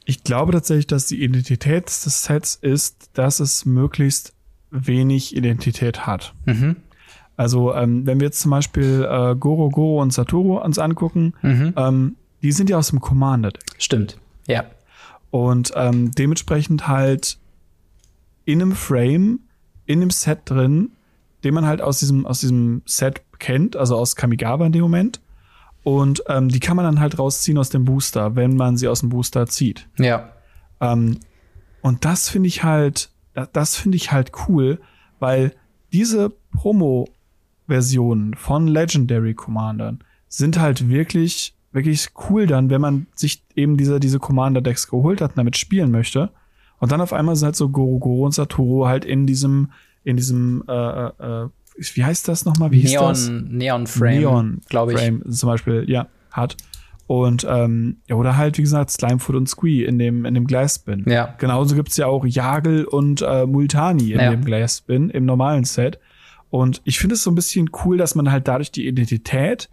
[0.06, 4.34] Ich glaube tatsächlich, dass die Identität des Sets ist, dass es möglichst
[4.70, 6.34] wenig Identität hat.
[6.46, 6.76] Mhm.
[7.38, 12.16] Also, ähm, wenn wir jetzt zum Beispiel äh, Goro, Goro und Satoru uns angucken, ähm,
[12.42, 13.64] die sind ja aus dem Commander-Deck.
[13.78, 14.18] Stimmt.
[14.48, 14.66] Ja.
[15.32, 17.40] Und ähm, dementsprechend halt
[18.46, 19.40] in einem Frame,
[19.86, 20.92] in einem Set drin,
[21.44, 25.20] den man halt aus diesem, aus diesem Set kennt, also aus Kamigawa in dem Moment.
[25.84, 29.02] Und ähm, die kann man dann halt rausziehen aus dem Booster, wenn man sie aus
[29.02, 29.88] dem Booster zieht.
[30.00, 30.32] Ja.
[30.82, 31.20] Ähm,
[31.82, 33.12] und das finde ich halt,
[33.54, 34.80] das- finde ich halt cool,
[35.20, 35.54] weil
[35.94, 43.78] diese Promo-Versionen von Legendary Commandern sind halt wirklich, wirklich cool dann, wenn man sich eben
[43.78, 46.32] diese, diese Commander-Decks geholt hat und damit spielen möchte.
[46.80, 49.72] Und dann auf einmal sind halt so Goro Goro und Satoru halt in diesem,
[50.04, 51.08] in diesem, äh, äh,
[51.44, 51.48] äh,
[51.94, 52.72] wie heißt das nochmal?
[52.72, 53.30] Wie hieß das?
[53.30, 55.00] Neon, Neon Frame, Neon glaube ich.
[55.00, 56.58] Frame zum Beispiel, ja, hat.
[57.08, 61.04] Und ähm, ja, oder halt, wie gesagt, Slimefoot und Squee in dem, in dem Glass-Bin.
[61.08, 61.36] Ja.
[61.38, 64.32] Genauso gibt's ja auch Jagel und äh, Multani in Ja.
[64.32, 66.00] dem Glass-Bin, im normalen Set.
[66.50, 69.70] Und ich finde es so ein bisschen cool, dass man halt dadurch die Identität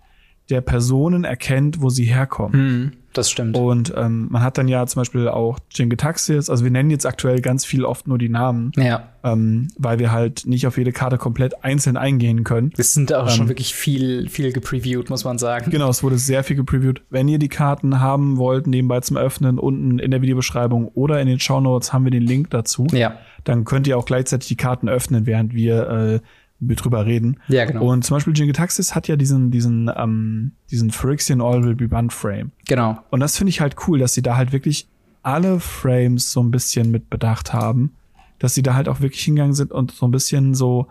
[0.50, 2.52] der Personen erkennt, wo sie herkommen.
[2.52, 3.56] Hm, das stimmt.
[3.56, 7.40] Und ähm, man hat dann ja zum Beispiel auch Jingetaxis, also wir nennen jetzt aktuell
[7.40, 9.08] ganz viel oft nur die Namen, Ja.
[9.22, 12.72] ähm, weil wir halt nicht auf jede Karte komplett einzeln eingehen können.
[12.76, 15.70] Es sind auch Ähm, schon wirklich viel, viel gepreviewt, muss man sagen.
[15.70, 17.02] Genau, es wurde sehr viel gepreviewt.
[17.10, 21.28] Wenn ihr die Karten haben wollt, nebenbei zum Öffnen, unten in der Videobeschreibung oder in
[21.28, 22.86] den Shownotes haben wir den Link dazu.
[22.92, 23.16] Ja.
[23.44, 26.20] Dann könnt ihr auch gleichzeitig die Karten öffnen, während wir, äh,
[26.68, 27.38] wir drüber reden.
[27.48, 27.90] Ja, genau.
[27.90, 32.12] Und zum Beispiel Jingetaxis hat ja diesen, diesen, ähm, diesen Phyrexian All Will Be Banned
[32.12, 32.52] Frame.
[32.66, 32.98] Genau.
[33.10, 34.88] Und das finde ich halt cool, dass sie da halt wirklich
[35.22, 37.94] alle Frames so ein bisschen mit bedacht haben.
[38.38, 40.88] Dass sie da halt auch wirklich hingegangen sind und so ein bisschen so,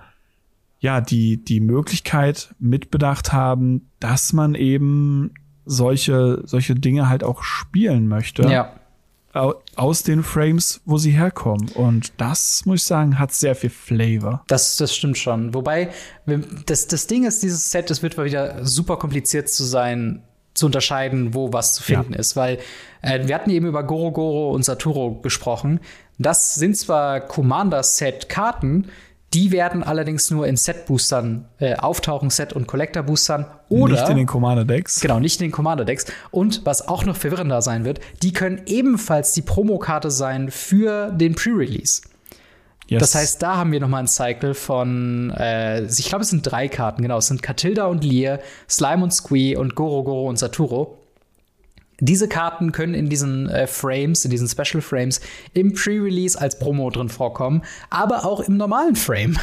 [0.80, 5.32] ja, die, die Möglichkeit mitbedacht haben, dass man eben
[5.66, 8.44] solche, solche Dinge halt auch spielen möchte.
[8.44, 8.74] Ja.
[9.34, 11.70] Aus den Frames, wo sie herkommen.
[11.70, 14.44] Und das, muss ich sagen, hat sehr viel Flavor.
[14.48, 15.54] Das, das stimmt schon.
[15.54, 15.90] Wobei,
[16.66, 20.24] das, das Ding ist, dieses Set, es wird mal wieder super kompliziert zu sein,
[20.54, 22.20] zu unterscheiden, wo was zu finden ja.
[22.20, 22.36] ist.
[22.36, 22.60] Weil
[23.02, 25.80] äh, wir hatten eben über Goro Goro und Saturo gesprochen.
[26.18, 28.88] Das sind zwar Commander-Set-Karten,
[29.34, 33.46] die werden allerdings nur in Set-Boostern äh, auftauchen, Set- und Collector-Boostern.
[33.70, 35.00] Oder nicht in den Commander-Decks.
[35.00, 36.06] Genau, nicht in den Commander-Decks.
[36.32, 41.36] Und was auch noch verwirrender sein wird, die können ebenfalls die Promokarte sein für den
[41.36, 42.02] Pre-Release.
[42.88, 43.00] Yes.
[43.00, 46.42] Das heißt, da haben wir noch mal ein Cycle von, äh, ich glaube, es sind
[46.44, 47.20] drei Karten, genau.
[47.20, 51.01] Es sind Katilda und Lear, Slime und Squee und Goro Goro und Saturo.
[52.04, 55.22] Diese Karten können in diesen äh, Frames, in diesen Special Frames
[55.54, 59.38] im Pre-Release als Promo drin vorkommen, aber auch im normalen Frame.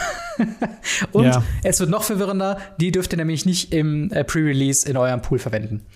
[1.13, 1.45] und ja.
[1.63, 5.39] es wird noch verwirrender, die dürft ihr nämlich nicht im äh, Pre-Release in eurem Pool
[5.39, 5.87] verwenden.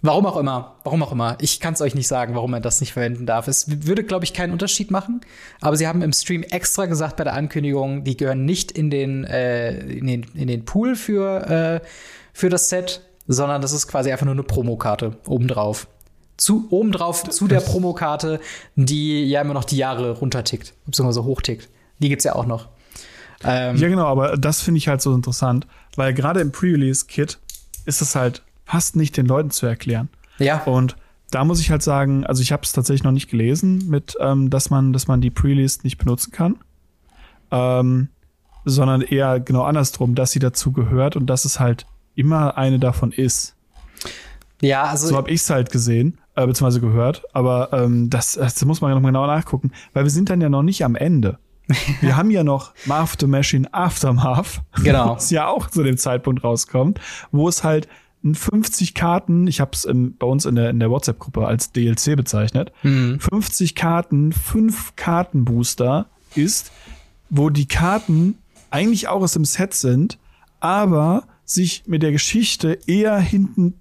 [0.00, 1.36] Warum auch immer, warum auch immer.
[1.40, 3.46] Ich kann es euch nicht sagen, warum man das nicht verwenden darf.
[3.46, 5.22] Es würde, glaube ich, keinen Unterschied machen.
[5.62, 9.24] Aber sie haben im Stream extra gesagt bei der Ankündigung, die gehören nicht in den,
[9.24, 11.86] äh, in den, in den Pool für, äh,
[12.34, 15.88] für das Set, sondern das ist quasi einfach nur eine Promokarte obendrauf.
[16.36, 18.40] Zu, obendrauf zu der Promokarte,
[18.74, 21.68] die ja immer noch die Jahre runtertickt, beziehungsweise hochtickt.
[22.00, 22.68] Die gibt's ja auch noch.
[23.44, 25.66] Ähm, ja, genau, aber das finde ich halt so interessant,
[25.96, 27.38] weil gerade im Pre-Release-Kit
[27.84, 30.08] ist es halt fast nicht den Leuten zu erklären.
[30.38, 30.62] Ja.
[30.64, 30.96] Und
[31.30, 34.50] da muss ich halt sagen, also ich habe es tatsächlich noch nicht gelesen, mit, ähm,
[34.50, 36.56] dass man, dass man die Pre-Release nicht benutzen kann.
[37.50, 38.08] Ähm,
[38.64, 43.12] sondern eher genau andersrum, dass sie dazu gehört und dass es halt immer eine davon
[43.12, 43.54] ist.
[44.60, 45.08] Ja, also.
[45.08, 47.24] So habe ich es halt gesehen, äh, beziehungsweise gehört.
[47.32, 50.48] Aber ähm, das, das muss man ja noch genau nachgucken, weil wir sind dann ja
[50.48, 51.38] noch nicht am Ende.
[52.02, 55.10] Wir haben ja noch Marv the Machine Aftermath, genau.
[55.16, 57.00] was ja auch zu dem Zeitpunkt rauskommt,
[57.32, 57.88] wo es halt
[58.22, 62.70] 50 Karten, ich habe es bei uns in der, in der WhatsApp-Gruppe als DLC bezeichnet,
[62.82, 63.18] mhm.
[63.18, 66.70] 50 Karten, 5 Kartenbooster ist,
[67.30, 68.38] wo die Karten
[68.70, 70.18] eigentlich auch aus dem Set sind,
[70.60, 73.74] aber sich mit der Geschichte eher hinten,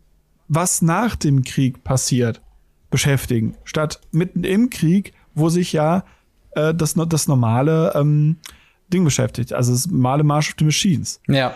[0.47, 2.41] was nach dem Krieg passiert,
[2.89, 6.03] beschäftigen, statt mitten im Krieg, wo sich ja
[6.51, 8.37] äh, das, das normale ähm,
[8.91, 11.19] Ding beschäftigt, also das normale March of the Machines.
[11.27, 11.53] Ja.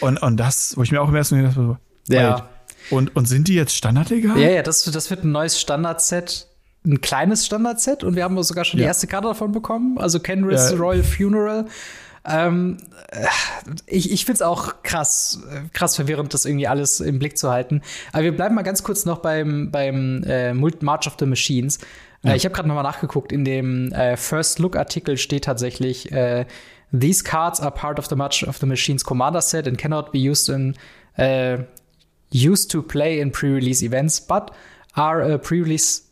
[0.00, 1.78] Und, und das, wo ich mir auch im ersten Moment dachte,
[2.08, 2.48] ja.
[2.90, 4.38] Und, und sind die jetzt standardlegal?
[4.38, 6.48] Ja, ja, das, das wird ein neues Standardset
[6.86, 8.84] ein kleines Standardset und wir haben sogar schon ja.
[8.84, 10.76] die erste Karte davon bekommen, also Kenris ja.
[10.76, 11.66] Royal Funeral.
[12.26, 12.78] Ähm,
[13.10, 13.26] äh,
[13.86, 15.40] ich ich finde es auch krass,
[15.72, 17.82] krass verwirrend, das irgendwie alles im Blick zu halten.
[18.12, 21.78] Aber wir bleiben mal ganz kurz noch beim, beim äh, March of the Machines.
[22.22, 22.32] Äh, ja.
[22.32, 26.46] Äh, ich habe gerade noch mal nachgeguckt, in dem äh, First Look-Artikel steht tatsächlich, äh,
[26.98, 30.18] These cards are part of the March of the Machines Commander Set and cannot be
[30.18, 30.76] used in
[31.16, 31.58] äh,
[32.32, 34.52] used to play in pre-release events, but
[34.94, 36.08] are a pre-release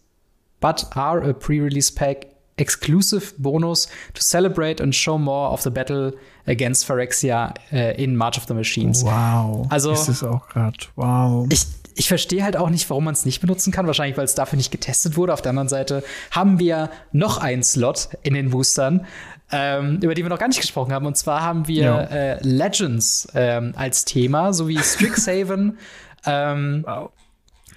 [0.60, 2.31] but are a pre-release pack
[2.62, 6.12] exclusive bonus to celebrate and show more of the battle
[6.46, 9.04] against Phyrexia uh, in March of the Machines.
[9.04, 9.66] Wow.
[9.68, 10.78] Also ist es auch gerade.
[10.96, 11.46] Wow.
[11.50, 13.86] Ich, ich verstehe halt auch nicht, warum man es nicht benutzen kann.
[13.86, 15.32] Wahrscheinlich, weil es dafür nicht getestet wurde.
[15.34, 19.06] Auf der anderen Seite haben wir noch einen Slot in den Boostern,
[19.50, 21.06] ähm, über die wir noch gar nicht gesprochen haben.
[21.06, 22.02] Und zwar haben wir ja.
[22.04, 25.78] äh, Legends ähm, als Thema, sowie Strixhaven.
[26.26, 27.10] ähm, wow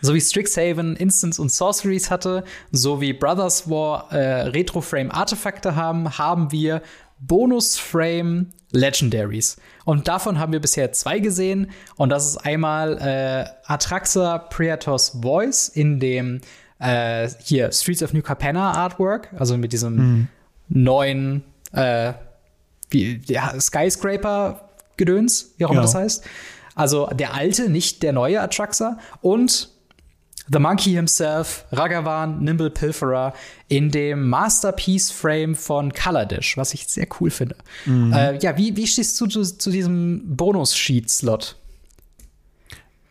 [0.01, 6.17] so wie Strixhaven Instants und Sorceries hatte, so wie Brothers War äh, Retro-Frame Artefakte haben,
[6.17, 6.81] haben wir
[7.19, 9.57] Bonus-Frame Legendaries.
[9.85, 11.71] Und davon haben wir bisher zwei gesehen.
[11.95, 16.41] Und das ist einmal äh, Atraxa Praetors Voice in dem
[16.79, 20.27] äh, hier Streets of New Capenna Artwork, also mit diesem mhm.
[20.67, 22.13] neuen äh,
[22.89, 25.93] wie, ja, Skyscraper-Gedöns, wie auch immer genau.
[25.93, 26.23] das heißt.
[26.75, 28.99] Also der alte, nicht der neue Atraxa.
[29.21, 29.69] Und
[30.51, 33.33] The Monkey himself, Ragavan, Nimble Pilferer
[33.67, 37.55] in dem Masterpiece-Frame von Color Dish, was ich sehr cool finde.
[37.85, 38.13] Mhm.
[38.13, 41.55] Äh, ja, wie, wie stehst du zu, zu diesem Bonus-Sheet-Slot?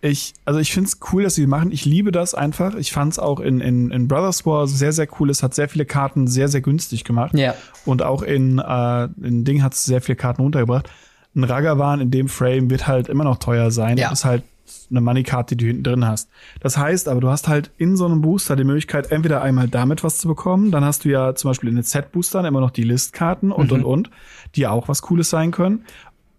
[0.00, 1.72] Ich, also ich finde es cool, dass sie machen.
[1.72, 2.74] Ich liebe das einfach.
[2.74, 5.30] Ich fand es auch in, in, in Brothers War sehr, sehr cool.
[5.30, 7.34] Es hat sehr viele Karten sehr, sehr günstig gemacht.
[7.34, 7.54] Ja.
[7.86, 10.90] Und auch in, äh, in Ding hat es sehr viele Karten runtergebracht.
[11.34, 13.96] Ein Ragavan in dem Frame wird halt immer noch teuer sein.
[13.96, 14.12] Ja.
[14.12, 14.42] Ist halt
[14.90, 16.28] eine Money-Card, die du hinten drin hast.
[16.60, 20.04] Das heißt aber, du hast halt in so einem Booster die Möglichkeit, entweder einmal damit
[20.04, 22.82] was zu bekommen, dann hast du ja zum Beispiel in den Set-Boostern immer noch die
[22.82, 23.78] Listkarten und, mhm.
[23.78, 24.10] und, und,
[24.54, 25.84] die ja auch was Cooles sein können.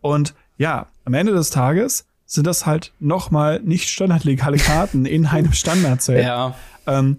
[0.01, 5.26] Und ja, am Ende des Tages sind das halt noch mal nicht standardlegale Karten in
[5.28, 6.23] einem Standard-Set.
[6.23, 6.55] Ja.
[6.88, 7.17] Ähm,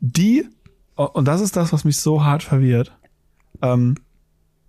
[0.00, 0.46] die,
[0.96, 2.92] und das ist das, was mich so hart verwirrt,
[3.62, 3.96] ähm,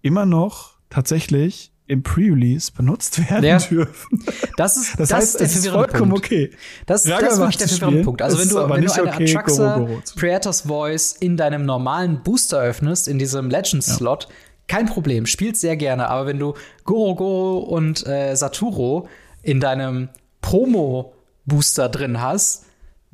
[0.02, 3.58] immer noch tatsächlich im Pre-Release benutzt werden ja.
[3.58, 4.24] dürfen.
[4.58, 6.26] Das ist, das, das heißt, es ist vollkommen Punkt.
[6.26, 6.52] okay.
[6.86, 8.22] Das, das ist der verwirrende Punkt.
[8.22, 13.08] Also wenn du, wenn du eine okay, Atraxa Predators Voice in deinem normalen Booster öffnest,
[13.08, 14.30] in diesem Legends-Slot, ja.
[14.68, 16.10] kein Problem, spielt sehr gerne.
[16.10, 16.56] Aber wenn du
[16.86, 19.08] Goro Goro und äh, Saturo
[19.44, 20.10] in deinem
[20.42, 22.65] Promo-Booster drin hast,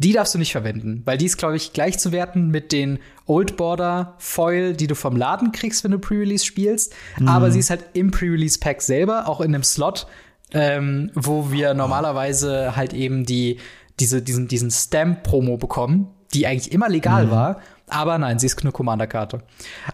[0.03, 4.15] die darfst du nicht verwenden, weil die ist, glaube ich, gleichzuwerten mit den Old Border
[4.17, 6.93] Foil, die du vom Laden kriegst, wenn du Pre-Release spielst.
[7.19, 7.27] Mhm.
[7.27, 10.07] Aber sie ist halt im Pre-Release Pack selber, auch in einem Slot,
[10.53, 13.59] ähm, wo wir normalerweise halt eben die,
[13.99, 17.31] diese, diesen, diesen Stamp-Promo bekommen, die eigentlich immer legal mhm.
[17.31, 17.59] war.
[17.87, 19.43] Aber nein, sie ist eine Commander-Karte.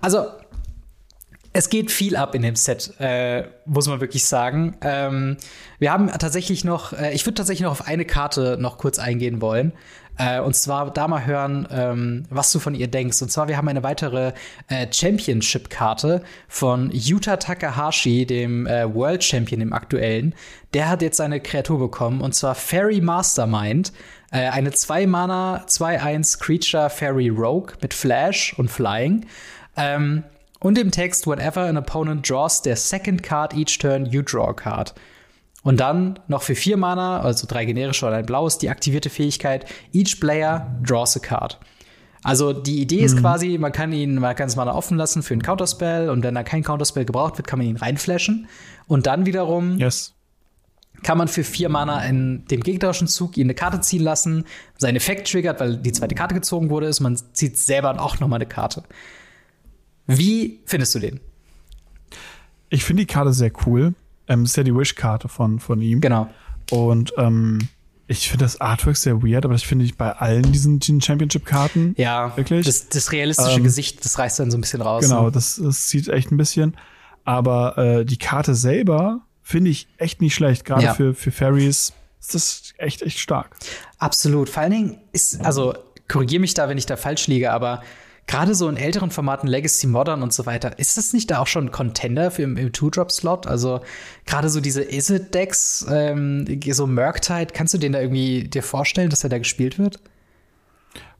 [0.01, 0.25] Also,
[1.57, 4.77] es geht viel ab in dem Set, äh, muss man wirklich sagen.
[4.81, 5.37] Ähm,
[5.79, 9.41] wir haben tatsächlich noch, äh, ich würde tatsächlich noch auf eine Karte noch kurz eingehen
[9.41, 9.73] wollen.
[10.19, 13.19] Äh, und zwar da mal hören, ähm, was du von ihr denkst.
[13.23, 14.33] Und zwar, wir haben eine weitere
[14.67, 20.35] äh, Championship-Karte von Yuta Takahashi, dem äh, World Champion im aktuellen.
[20.75, 23.93] Der hat jetzt seine Kreatur bekommen, und zwar Fairy Mastermind.
[24.29, 29.25] Äh, eine 2-Mana, 2-1 Creature Fairy Rogue mit Flash und Flying.
[29.75, 30.23] Ähm,
[30.59, 34.53] und im Text, whenever an opponent draws their second card each turn, you draw a
[34.53, 34.93] card.
[35.63, 39.65] Und dann noch für vier Mana, also drei generische oder ein blaues, die aktivierte Fähigkeit,
[39.93, 41.59] each player draws a card.
[42.23, 43.05] Also die Idee mhm.
[43.05, 46.23] ist quasi, man kann ihn, man kann es Mana offen lassen für einen Counterspell und
[46.23, 48.47] wenn da kein Counterspell gebraucht wird, kann man ihn reinflashen.
[48.87, 50.13] Und dann wiederum yes.
[51.03, 54.45] kann man für vier Mana in dem gegnerischen Zug ihn eine Karte ziehen lassen,
[54.77, 58.27] sein Effekt triggert, weil die zweite Karte gezogen wurde, ist, man zieht selber auch noch
[58.27, 58.83] mal eine Karte.
[60.07, 61.19] Wie findest du den?
[62.69, 63.93] Ich finde die Karte sehr cool.
[64.27, 66.01] Ähm, ist ja die Wish-Karte von, von ihm.
[66.01, 66.29] Genau.
[66.71, 67.59] Und ähm,
[68.07, 71.93] ich finde das Artwork sehr weird, aber ich finde ich bei allen diesen, diesen Championship-Karten.
[71.97, 72.65] Ja, wirklich.
[72.65, 75.03] Das, das realistische ähm, Gesicht, das reißt dann so ein bisschen raus.
[75.03, 75.31] Genau, ne?
[75.31, 76.75] das, das sieht echt ein bisschen.
[77.25, 80.63] Aber äh, die Karte selber finde ich echt nicht schlecht.
[80.65, 80.93] Gerade ja.
[80.93, 83.55] für, für Fairies ist das echt, echt stark.
[83.97, 84.49] Absolut.
[84.49, 85.73] Vor allen Dingen ist, also
[86.07, 87.83] korrigiere mich da, wenn ich da falsch liege, aber
[88.27, 91.47] gerade so in älteren Formaten, Legacy Modern und so weiter, ist das nicht da auch
[91.47, 93.47] schon ein Contender für im, im Two-Drop-Slot?
[93.47, 93.79] Also
[94.25, 99.23] gerade so diese Is-It-Decks, ähm, so Murktide, kannst du den da irgendwie dir vorstellen, dass
[99.23, 99.99] er da gespielt wird?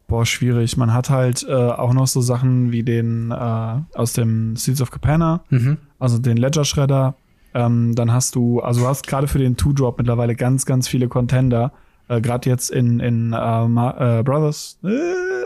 [0.08, 0.78] Boah, schwierig.
[0.78, 4.92] Man hat halt äh, auch noch so Sachen wie den äh, aus dem Seeds of
[4.92, 5.78] Capenna, mhm.
[6.00, 7.16] also den Ledger Shredder.
[7.54, 11.08] Ähm, dann hast du, also du hast gerade für den Two-Drop mittlerweile ganz, ganz viele
[11.08, 11.72] Contender.
[12.10, 14.88] Äh, gerade jetzt in, in äh, Ma äh, Brothers, äh,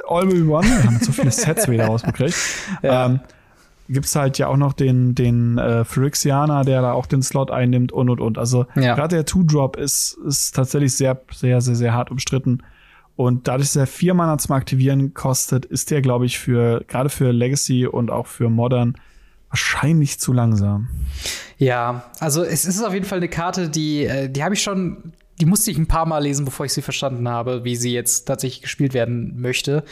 [0.07, 2.35] All We One, wir haben so viele Sets wieder rausgekriegt.
[2.83, 3.07] ja.
[3.07, 3.19] ähm,
[3.89, 7.91] gibt's halt ja auch noch den, den äh, Phyrexianer, der da auch den Slot einnimmt
[7.91, 8.37] und und und.
[8.37, 8.95] Also ja.
[8.95, 12.63] gerade der Two-Drop ist, ist tatsächlich sehr, sehr, sehr, sehr hart umstritten.
[13.17, 17.09] Und dadurch, dass er vier Mana zum Aktivieren kostet, ist der, glaube ich, für gerade
[17.09, 18.95] für Legacy und auch für Modern
[19.49, 20.87] wahrscheinlich zu langsam.
[21.57, 25.13] Ja, also es ist auf jeden Fall eine Karte, die, äh, die habe ich schon
[25.39, 28.25] die musste ich ein paar Mal lesen, bevor ich sie verstanden habe, wie sie jetzt
[28.25, 29.83] tatsächlich gespielt werden möchte.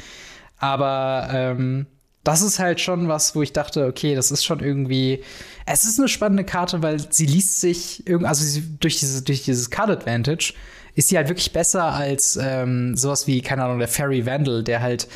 [0.58, 1.88] Aber ähm,
[2.24, 5.24] das ist halt schon was, wo ich dachte, okay, das ist schon irgendwie.
[5.66, 9.44] Es ist eine spannende Karte, weil sie liest sich irgendwie, also sie, durch, diese, durch
[9.44, 10.54] dieses Card Advantage
[10.96, 14.82] ist sie halt wirklich besser als ähm, sowas wie, keine Ahnung, der Fairy Vandal, der
[14.82, 15.08] halt,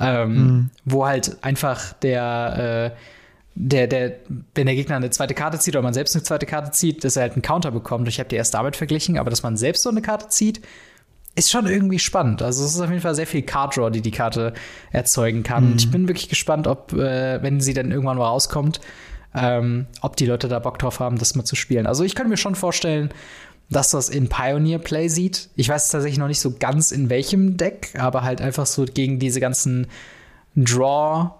[0.00, 0.70] ähm, mhm.
[0.84, 2.98] wo halt einfach der äh,
[3.60, 4.12] der, der,
[4.54, 7.16] wenn der Gegner eine zweite Karte zieht oder man selbst eine zweite Karte zieht, dass
[7.16, 8.06] er halt einen Counter bekommt.
[8.06, 10.60] Ich habe die erst damit verglichen, aber dass man selbst so eine Karte zieht,
[11.34, 12.40] ist schon irgendwie spannend.
[12.40, 14.52] Also es ist auf jeden Fall sehr viel Card Draw, die die Karte
[14.92, 15.70] erzeugen kann.
[15.70, 15.76] Mhm.
[15.76, 18.80] Ich bin wirklich gespannt, ob, äh, wenn sie dann irgendwann mal rauskommt,
[19.34, 21.88] ähm, ob die Leute da Bock drauf haben, das mal zu spielen.
[21.88, 23.10] Also ich könnte mir schon vorstellen,
[23.70, 25.50] dass das in Pioneer Play sieht.
[25.56, 29.18] Ich weiß tatsächlich noch nicht so ganz in welchem Deck, aber halt einfach so gegen
[29.18, 29.88] diese ganzen
[30.54, 31.30] Draw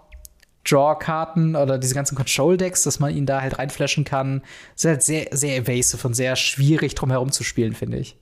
[0.71, 4.43] Draw-Karten oder diese ganzen Control-Decks, dass man ihn da halt reinflashen kann.
[4.75, 8.17] Das ist halt sehr, sehr evasive und sehr schwierig drum herum zu spielen, finde ich.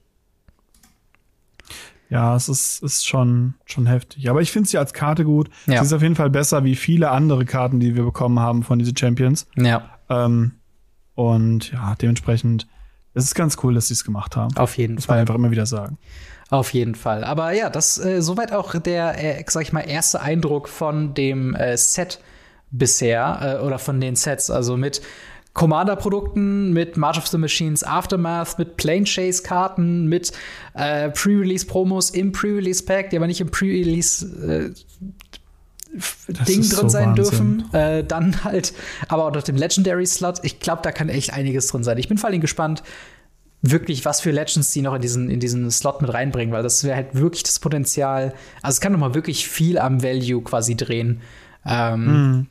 [2.08, 4.30] Ja, es ist, ist schon, schon heftig.
[4.30, 5.50] Aber ich finde sie als Karte gut.
[5.66, 5.78] Ja.
[5.78, 8.78] Sie ist auf jeden Fall besser wie viele andere Karten, die wir bekommen haben von
[8.78, 9.48] diesen Champions.
[9.56, 9.98] Ja.
[10.08, 10.52] Ähm,
[11.14, 12.68] und ja, dementsprechend
[13.16, 14.54] es ist ganz cool, dass sie es gemacht haben.
[14.58, 15.14] Auf jeden Muss Fall.
[15.14, 15.96] Muss man einfach immer wieder sagen.
[16.50, 17.24] Auf jeden Fall.
[17.24, 21.54] Aber ja, das äh, soweit auch der, äh, sag ich mal, erste Eindruck von dem
[21.54, 22.20] äh, Set
[22.70, 24.50] bisher äh, oder von den Sets.
[24.50, 25.02] Also mit
[25.54, 30.32] Commander-Produkten, mit March of the Machines Aftermath, mit Plane Chase-Karten, mit
[30.74, 34.74] äh, Pre-Release-Promos im Pre-Release-Pack, die aber nicht im Pre-Release äh,
[36.46, 37.14] Ding drin so sein Wahnsinn.
[37.14, 37.74] dürfen.
[37.74, 38.74] Äh, dann halt,
[39.08, 40.40] aber auch auf dem Legendary-Slot.
[40.42, 41.96] Ich glaube, da kann echt einiges drin sein.
[41.96, 42.82] Ich bin vor allem gespannt,
[43.62, 46.84] wirklich, was für Legends die noch in diesen, in diesen Slot mit reinbringen, weil das
[46.84, 48.34] wäre halt wirklich das Potenzial.
[48.60, 51.22] Also, es kann noch mal wirklich viel am Value quasi drehen.
[51.64, 52.46] Ähm, mm.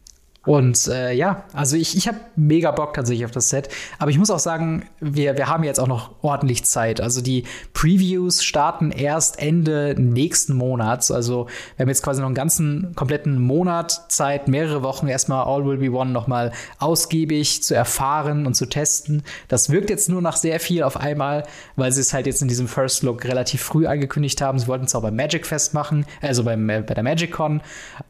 [0.45, 3.69] Und äh, ja, also ich, ich habe mega Bock tatsächlich auf das Set.
[3.99, 7.01] Aber ich muss auch sagen, wir, wir haben jetzt auch noch ordentlich Zeit.
[7.01, 7.43] Also die
[7.73, 11.11] Previews starten erst Ende nächsten Monats.
[11.11, 15.65] Also wir haben jetzt quasi noch einen ganzen kompletten Monat Zeit, mehrere Wochen erstmal All
[15.65, 19.23] Will Be One noch mal ausgiebig zu erfahren und zu testen.
[19.47, 21.43] Das wirkt jetzt nur nach sehr viel auf einmal,
[21.75, 24.59] weil sie es halt jetzt in diesem First Look relativ früh angekündigt haben.
[24.59, 27.61] Sie wollten es auch beim Magic Fest machen, also beim, äh, bei der Magic Con.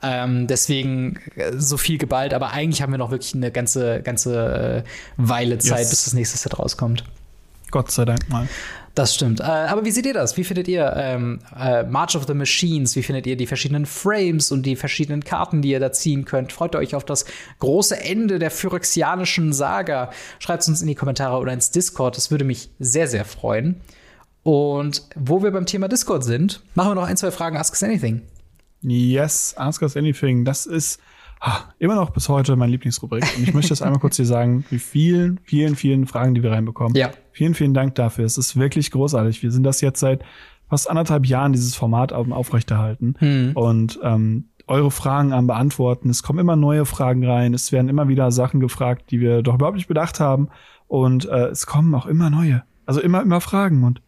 [0.02, 4.84] Ähm, deswegen äh, so viel geballt, aber eigentlich haben wir noch wirklich eine ganze, ganze
[4.86, 5.90] äh, Weile Zeit, yes.
[5.90, 7.04] bis das nächste Set rauskommt.
[7.72, 8.48] Gott sei Dank mal.
[8.96, 9.42] Das stimmt.
[9.42, 10.38] Äh, aber wie seht ihr das?
[10.38, 12.96] Wie findet ihr ähm, äh, March of the Machines?
[12.96, 16.54] Wie findet ihr die verschiedenen Frames und die verschiedenen Karten, die ihr da ziehen könnt?
[16.54, 17.26] Freut ihr euch auf das
[17.60, 20.12] große Ende der phyrexianischen Saga?
[20.40, 22.16] Schreibt es uns in die Kommentare oder ins Discord.
[22.16, 23.82] Das würde mich sehr, sehr freuen.
[24.44, 27.84] Und wo wir beim Thema Discord sind, machen wir noch ein, zwei Fragen Ask Us
[27.84, 28.22] Anything.
[28.82, 30.46] Yes, Ask Us Anything.
[30.46, 31.02] Das ist
[31.80, 33.24] immer noch bis heute meine Lieblingsrubrik.
[33.38, 36.52] Und ich möchte das einmal kurz hier sagen, wie vielen, vielen, vielen Fragen, die wir
[36.52, 36.96] reinbekommen.
[36.96, 37.12] Ja.
[37.32, 38.26] Vielen, vielen Dank dafür.
[38.26, 39.44] Es ist wirklich großartig.
[39.44, 40.24] Wir sind das jetzt seit
[40.70, 43.16] fast anderthalb Jahren, dieses Format aufrechterhalten.
[43.20, 43.52] Hm.
[43.54, 46.10] Und ähm, eure Fragen am Beantworten.
[46.10, 47.54] Es kommen immer neue Fragen rein.
[47.54, 50.50] Es werden immer wieder Sachen gefragt, die wir doch überhaupt nicht bedacht haben.
[50.88, 52.64] Und äh, es kommen auch immer neue.
[52.86, 53.84] Also immer, immer Fragen.
[53.84, 54.02] Und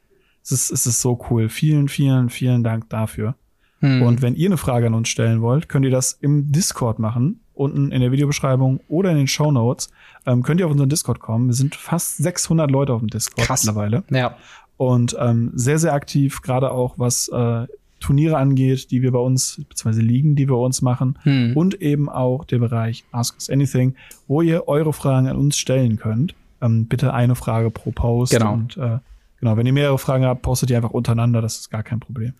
[0.43, 1.49] es ist, es ist so cool.
[1.49, 3.35] Vielen, vielen, vielen Dank dafür.
[3.79, 4.01] Hm.
[4.01, 7.41] Und wenn ihr eine Frage an uns stellen wollt, könnt ihr das im Discord machen,
[7.53, 9.89] unten in der Videobeschreibung oder in den Show Notes.
[10.25, 11.47] Ähm, könnt ihr auf unseren Discord kommen.
[11.47, 13.65] Wir sind fast 600 Leute auf dem Discord Krass.
[13.65, 14.03] mittlerweile.
[14.09, 14.35] Ja.
[14.77, 17.67] Und ähm, sehr, sehr aktiv, gerade auch was äh,
[17.99, 21.17] Turniere angeht, die wir bei uns, beziehungsweise Ligen, die wir bei uns machen.
[21.23, 21.55] Hm.
[21.55, 23.95] Und eben auch der Bereich Ask Us Anything,
[24.27, 26.35] wo ihr eure Fragen an uns stellen könnt.
[26.61, 28.33] Ähm, bitte eine Frage pro Post.
[28.33, 28.53] Genau.
[28.53, 28.99] Und äh,
[29.39, 32.33] genau, wenn ihr mehrere Fragen habt, postet die einfach untereinander, das ist gar kein Problem.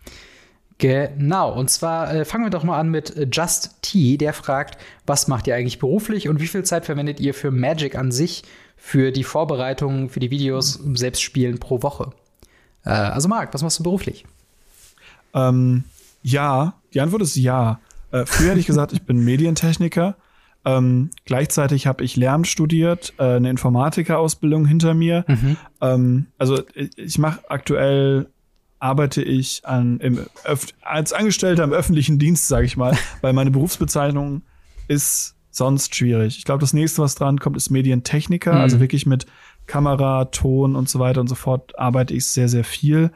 [0.78, 4.78] Genau, und zwar äh, fangen wir doch mal an mit äh, Just T, der fragt,
[5.06, 8.44] was macht ihr eigentlich beruflich und wie viel Zeit verwendet ihr für Magic an sich,
[8.76, 12.12] für die Vorbereitungen, für die Videos im Selbstspielen pro Woche?
[12.84, 14.24] Äh, also Marc, was machst du beruflich?
[15.34, 15.82] Ähm,
[16.22, 17.80] ja, die Antwort ist ja.
[18.12, 20.16] Äh, früher hätte ich gesagt, ich bin Medientechniker.
[20.64, 25.24] Ähm, gleichzeitig habe ich Lärm studiert, äh, eine Informatikerausbildung hinter mir.
[25.26, 25.56] Mhm.
[25.80, 26.62] Ähm, also
[26.96, 28.28] ich mache aktuell
[28.80, 30.20] arbeite ich an, im,
[30.82, 34.42] als Angestellter im öffentlichen Dienst, sage ich mal, weil meine Berufsbezeichnung
[34.86, 36.38] ist sonst schwierig.
[36.38, 38.60] Ich glaube, das nächste, was dran kommt, ist Medientechniker, mhm.
[38.60, 39.26] also wirklich mit
[39.66, 43.10] Kamera, Ton und so weiter und so fort arbeite ich sehr, sehr viel.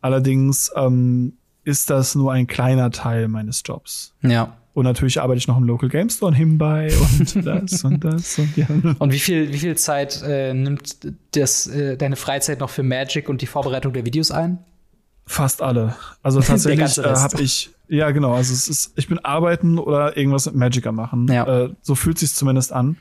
[0.00, 4.14] Allerdings ähm, ist das nur ein kleiner Teil meines Jobs.
[4.22, 4.56] Ja.
[4.74, 8.56] Und natürlich arbeite ich noch im Local Game Store nebenbei und das und das und
[8.56, 8.66] ja.
[8.98, 10.98] Und wie viel, wie viel Zeit äh, nimmt
[11.32, 14.58] das, äh, deine Freizeit noch für Magic und die Vorbereitung der Videos ein?
[15.28, 15.94] Fast alle.
[16.22, 20.46] Also tatsächlich äh, habe ich, ja genau, also es ist, ich bin arbeiten oder irgendwas
[20.46, 21.28] mit Magic machen.
[21.28, 21.64] Ja.
[21.64, 22.96] Äh, so fühlt sich zumindest an,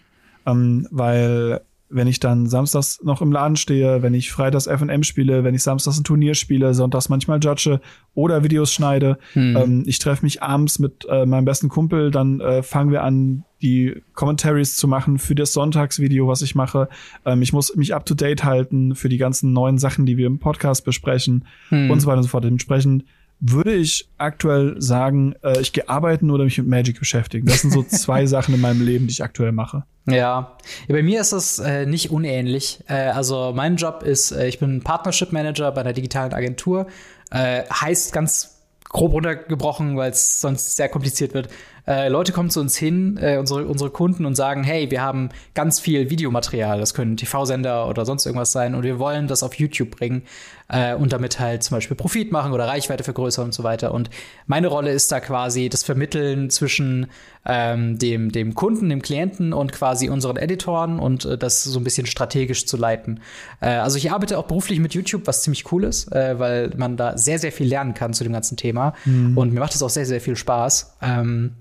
[0.45, 5.43] ähm, weil wenn ich dann samstags noch im Laden stehe, wenn ich freitags F&M spiele,
[5.43, 7.79] wenn ich samstags ein Turnier spiele, sonntags manchmal judge
[8.13, 9.17] oder Videos schneide.
[9.33, 9.55] Hm.
[9.55, 13.43] Ähm, ich treffe mich abends mit äh, meinem besten Kumpel, dann äh, fangen wir an,
[13.61, 16.89] die Commentaries zu machen für das Sonntagsvideo, was ich mache.
[17.25, 20.27] Ähm, ich muss mich up to date halten für die ganzen neuen Sachen, die wir
[20.27, 21.89] im Podcast besprechen hm.
[21.89, 22.43] und so weiter und so fort.
[22.43, 23.05] Dementsprechend
[23.39, 27.45] würde ich aktuell sagen, äh, ich gehe arbeiten oder mich mit Magic beschäftigen.
[27.45, 29.83] Das sind so zwei Sachen in meinem Leben, die ich aktuell mache.
[30.07, 30.57] Ja, ja
[30.87, 32.83] bei mir ist es äh, nicht unähnlich.
[32.87, 36.87] Äh, also mein Job ist, äh, ich bin Partnership Manager bei einer digitalen Agentur.
[37.29, 38.57] Äh, heißt ganz
[38.89, 41.49] grob runtergebrochen, weil es sonst sehr kompliziert wird.
[41.85, 45.29] Äh, Leute kommen zu uns hin, äh, unsere, unsere Kunden, und sagen, hey, wir haben
[45.53, 49.53] ganz viel Videomaterial, das können TV-Sender oder sonst irgendwas sein, und wir wollen das auf
[49.55, 50.23] YouTube bringen
[50.69, 53.93] äh, und damit halt zum Beispiel Profit machen oder Reichweite vergrößern und so weiter.
[53.93, 54.09] Und
[54.45, 57.07] meine Rolle ist da quasi das Vermitteln zwischen
[57.45, 61.83] ähm, dem, dem Kunden, dem Klienten und quasi unseren Editoren und äh, das so ein
[61.83, 63.21] bisschen strategisch zu leiten.
[63.61, 66.97] Äh, also ich arbeite auch beruflich mit YouTube, was ziemlich cool ist, äh, weil man
[66.97, 68.93] da sehr, sehr viel lernen kann zu dem ganzen Thema.
[69.05, 69.37] Mhm.
[69.37, 70.97] Und mir macht es auch sehr, sehr viel Spaß.
[71.01, 71.53] Ähm,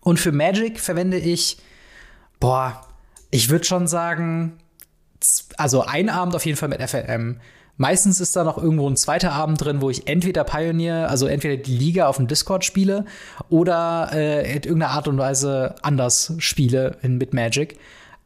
[0.00, 1.58] und für Magic verwende ich,
[2.38, 2.80] boah,
[3.30, 4.58] ich würde schon sagen,
[5.56, 7.40] also ein Abend auf jeden Fall mit FLM.
[7.78, 11.56] Meistens ist da noch irgendwo ein zweiter Abend drin, wo ich entweder Pioneer, also entweder
[11.56, 13.04] die Liga auf dem Discord spiele
[13.50, 17.78] oder äh, in irgendeiner Art und Weise anders spiele in, mit Magic.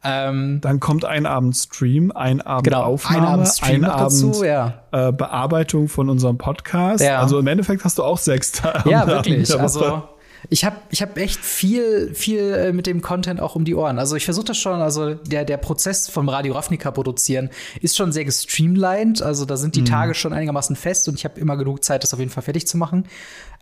[0.03, 4.23] Ähm, Dann kommt ein Abend Stream, ein Abend genau, Aufnahme, ein Abend, Stream ein Abend
[4.23, 4.81] dazu, ja.
[4.91, 7.03] äh, Bearbeitung von unserem Podcast.
[7.03, 7.19] Ja.
[7.19, 8.89] Also im Endeffekt hast du auch sechs Tage.
[8.89, 9.55] Ja, wirklich.
[9.59, 10.03] Also
[10.49, 13.99] ich habe ich hab echt viel, viel äh, mit dem Content auch um die Ohren.
[13.99, 17.49] Also ich versuche das schon, also der, der Prozess vom Radio Ravnica produzieren
[17.81, 19.21] ist schon sehr gestreamlined.
[19.21, 19.85] Also da sind die mhm.
[19.85, 22.67] Tage schon einigermaßen fest und ich habe immer genug Zeit, das auf jeden Fall fertig
[22.67, 23.05] zu machen.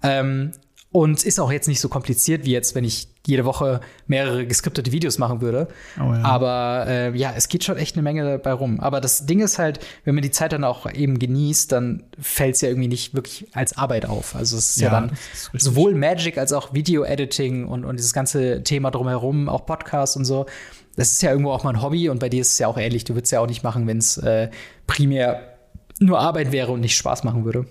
[0.04, 0.52] Ähm,
[0.92, 4.92] Und ist auch jetzt nicht so kompliziert wie jetzt, wenn ich jede Woche mehrere geskriptete
[4.92, 5.68] Videos machen würde.
[6.00, 6.24] Oh ja.
[6.24, 8.80] Aber äh, ja, es geht schon echt eine Menge dabei rum.
[8.80, 12.56] Aber das Ding ist halt, wenn man die Zeit dann auch eben genießt, dann fällt
[12.56, 14.36] es ja irgendwie nicht wirklich als Arbeit auf.
[14.36, 15.12] Also es ist ja, ja dann
[15.54, 20.26] ist sowohl Magic als auch Video-Editing und, und dieses ganze Thema drumherum, auch Podcasts und
[20.26, 20.48] so.
[20.96, 22.80] Das ist ja irgendwo auch mal ein Hobby und bei dir ist es ja auch
[22.80, 23.04] ähnlich.
[23.04, 24.50] Du würdest ja auch nicht machen, wenn es äh,
[24.88, 25.56] primär
[26.00, 27.68] nur Arbeit wäre und nicht Spaß machen würde.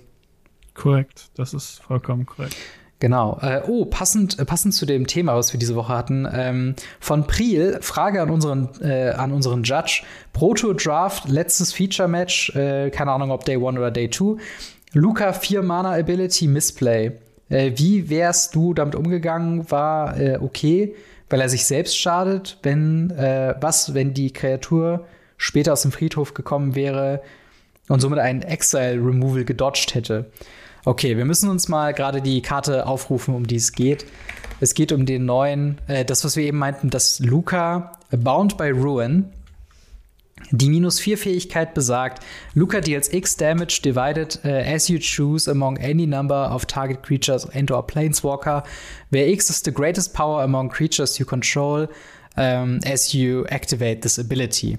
[0.75, 2.55] Korrekt, das ist vollkommen korrekt.
[3.01, 3.39] Genau.
[3.43, 7.27] Äh, oh, passend, äh, passend zu dem Thema, was wir diese Woche hatten, ähm, von
[7.27, 10.03] Priel, Frage an unseren, äh, an unseren Judge.
[10.33, 14.39] Proto Draft, letztes Feature-Match, äh, keine Ahnung, ob Day 1 oder Day 2.
[14.95, 17.13] Luca 4 Mana Ability Missplay.
[17.49, 19.71] Äh, wie wärst du damit umgegangen?
[19.71, 20.97] War äh, okay,
[21.31, 23.11] weil er sich selbst schadet, wenn,
[23.61, 25.05] was, wenn die Kreatur
[25.37, 27.21] später aus dem Friedhof gekommen wäre
[27.89, 30.31] und somit einen Exile-Removal gedodged hätte?
[30.89, 34.07] Okay, wir müssen uns mal gerade die Karte aufrufen, um die es geht.
[34.59, 38.71] Es geht um den neuen, äh, das, was wir eben meinten, das Luca Bound by
[38.71, 39.27] Ruin.
[40.51, 42.25] Die minus 4 Fähigkeit besagt,
[42.55, 47.45] Luca deals X damage divided uh, as you choose among any number of target creatures
[47.45, 48.63] and or planeswalker,
[49.11, 51.87] where X is the greatest power among creatures you control
[52.39, 54.79] um, as you activate this ability.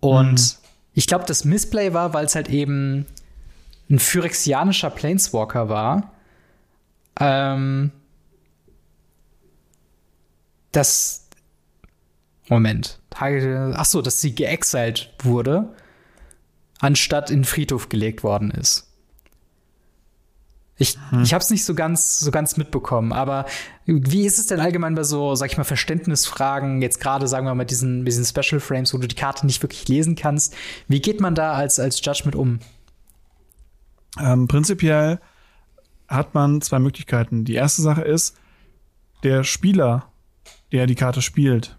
[0.00, 0.68] Und mhm.
[0.92, 3.06] ich glaube, das Missplay war, weil es halt eben
[3.92, 6.12] ein phyrexianischer Planeswalker war.
[7.20, 7.92] Ähm,
[10.72, 11.28] das.
[12.48, 12.98] Moment.
[13.14, 15.74] Ach so, dass sie geexiled wurde,
[16.80, 18.88] anstatt in den Friedhof gelegt worden ist.
[20.78, 21.22] Ich, hm.
[21.22, 23.44] ich habe es nicht so ganz, so ganz mitbekommen, aber
[23.84, 27.54] wie ist es denn allgemein bei so, sag ich mal, Verständnisfragen, jetzt gerade, sagen wir
[27.54, 30.54] mal, diesen, diesen Special Frames, wo du die Karte nicht wirklich lesen kannst?
[30.88, 32.58] Wie geht man da als, als Judge mit um?
[34.20, 35.20] Ähm, prinzipiell
[36.08, 37.44] hat man zwei Möglichkeiten.
[37.44, 38.36] Die erste Sache ist,
[39.22, 40.06] der Spieler,
[40.72, 41.78] der die Karte spielt,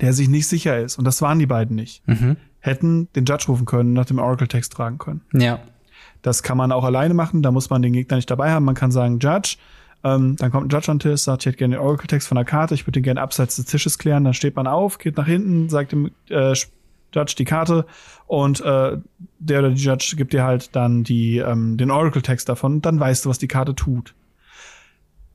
[0.00, 2.36] der sich nicht sicher ist, und das waren die beiden nicht, mhm.
[2.60, 5.22] hätten den Judge rufen können, nach dem Oracle-Text tragen können.
[5.32, 5.60] Ja.
[6.22, 8.64] Das kann man auch alleine machen, da muss man den Gegner nicht dabei haben.
[8.64, 9.56] Man kann sagen, Judge,
[10.04, 12.36] ähm, dann kommt ein Judge an den Tisch, sagt, ich hätte gerne den Oracle-Text von
[12.36, 14.24] der Karte, ich würde den gerne abseits des Tisches klären.
[14.24, 16.54] Dann steht man auf, geht nach hinten, sagt dem äh,
[17.12, 17.86] Judge die Karte
[18.26, 18.98] und äh,
[19.38, 23.24] der oder die Judge gibt dir halt dann die, ähm, den Oracle-Text davon, dann weißt
[23.24, 24.14] du, was die Karte tut.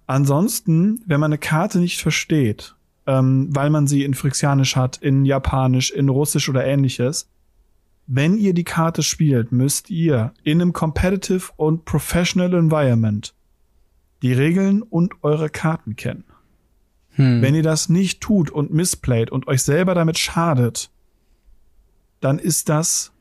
[0.06, 2.76] Ansonsten, wenn man eine Karte nicht versteht,
[3.08, 7.30] ähm, weil man sie in Phyrexianisch hat, in Japanisch, in Russisch oder ähnliches,
[8.06, 13.34] wenn ihr die Karte spielt, müsst ihr in einem Competitive und Professional Environment
[14.22, 16.26] die Regeln und eure Karten kennen.
[17.16, 17.42] Hm.
[17.42, 20.90] Wenn ihr das nicht tut und missplayt und euch selber damit schadet,
[22.24, 23.12] dann ist das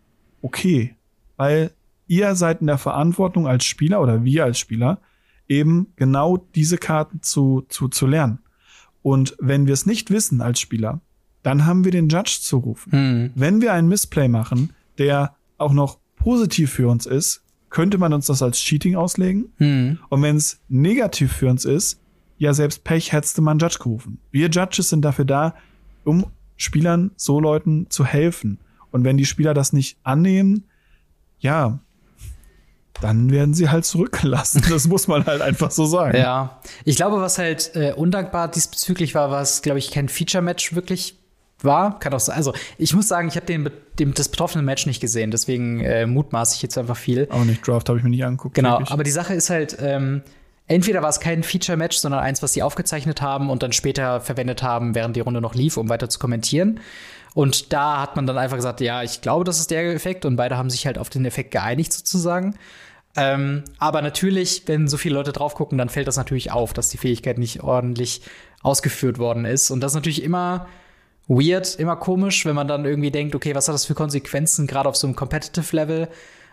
[0.43, 0.95] okay.
[1.37, 1.73] Weil
[2.07, 5.01] ihr seid in der Verantwortung als Spieler oder wir als Spieler
[5.49, 8.39] eben genau diese Karten zu, zu, zu lernen.
[9.03, 11.01] Und wenn wir es nicht wissen als Spieler,
[11.43, 12.93] dann haben wir den Judge zu rufen.
[12.93, 13.31] Hm.
[13.35, 18.27] Wenn wir einen Missplay machen, der auch noch positiv für uns ist, könnte man uns
[18.27, 19.53] das als Cheating auslegen.
[19.57, 19.99] Hm.
[20.09, 22.01] Und wenn es negativ für uns ist,
[22.39, 24.21] ja, selbst Pech hättest du mal einen Judge gerufen.
[24.31, 25.55] Wir Judges sind dafür da,
[26.05, 26.27] um
[26.57, 28.61] Spielern, so Leuten zu helfen.
[28.93, 30.65] Und wenn die Spieler das nicht annehmen,
[31.41, 31.81] ja,
[33.01, 34.63] dann werden sie halt zurückgelassen.
[34.71, 36.17] Das muss man halt einfach so sagen.
[36.17, 41.19] Ja, ich glaube, was halt äh, undankbar diesbezüglich war, was, glaube ich, kein Feature-Match wirklich
[41.65, 41.99] war.
[41.99, 42.37] Kann auch sein.
[42.37, 46.07] Also, ich muss sagen, ich habe den, den, das betroffene Match nicht gesehen, deswegen äh,
[46.07, 47.29] mutmaße ich jetzt einfach viel.
[47.31, 48.55] Auch nicht, Draft habe ich mir nicht angeguckt.
[48.55, 48.91] Genau, wirklich.
[48.91, 50.23] aber die Sache ist halt, ähm,
[50.67, 54.63] entweder war es kein Feature-Match, sondern eins, was sie aufgezeichnet haben und dann später verwendet
[54.63, 56.81] haben, während die Runde noch lief, um weiter zu kommentieren.
[57.35, 60.25] Und da hat man dann einfach gesagt, ja, ich glaube, das ist der Effekt.
[60.25, 62.57] Und beide haben sich halt auf den Effekt geeinigt sozusagen.
[63.17, 66.89] Ähm, aber natürlich, wenn so viele Leute drauf gucken, dann fällt das natürlich auf, dass
[66.89, 68.23] die Fähigkeit nicht ordentlich
[68.63, 69.71] ausgeführt worden ist.
[69.71, 70.67] Und das ist natürlich immer
[71.29, 74.89] weird, immer komisch, wenn man dann irgendwie denkt, okay, was hat das für Konsequenzen, gerade
[74.89, 76.09] auf so einem Competitive Level?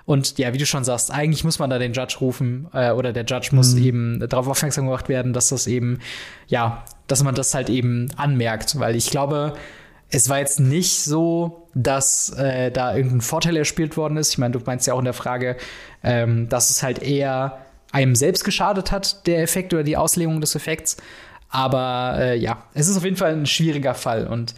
[0.05, 3.13] Und ja, wie du schon sagst, eigentlich muss man da den Judge rufen äh, oder
[3.13, 3.83] der Judge muss mhm.
[3.83, 5.99] eben darauf aufmerksam gemacht werden, dass das eben,
[6.47, 8.79] ja, dass man das halt eben anmerkt.
[8.79, 9.53] Weil ich glaube,
[10.11, 14.31] es war jetzt nicht so, dass äh, da irgendein Vorteil erspielt worden ist.
[14.31, 15.57] Ich meine, du meinst ja auch in der Frage,
[16.03, 17.59] ähm, dass es halt eher
[17.91, 20.97] einem selbst geschadet hat, der Effekt oder die Auslegung des Effekts.
[21.49, 24.55] Aber äh, ja, es ist auf jeden Fall ein schwieriger Fall und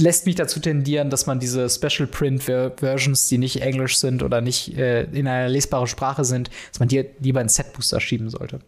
[0.00, 4.40] lässt mich dazu tendieren, dass man diese Special Print Versions, die nicht Englisch sind oder
[4.40, 8.30] nicht äh, in einer lesbaren Sprache sind, dass man die lieber in Set Booster schieben
[8.30, 8.60] sollte.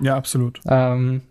[0.00, 0.60] Ja, absolut.
[0.66, 1.22] Ähm,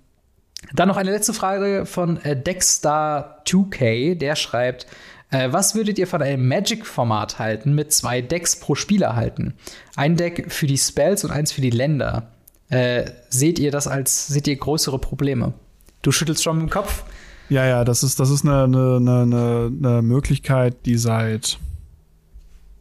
[0.73, 4.87] dann noch eine letzte Frage von äh, Dexstar2K, der schreibt,
[5.29, 9.55] äh, was würdet ihr von einem Magic-Format halten mit zwei Decks pro Spieler halten?
[9.95, 12.31] Ein Deck für die Spells und eins für die Länder.
[12.69, 15.53] Äh, seht ihr das als, seht ihr größere Probleme?
[16.01, 17.03] Du schüttelst schon mit dem Kopf.
[17.49, 21.59] Ja, ja, das ist, das ist eine, eine, eine, eine Möglichkeit, die seit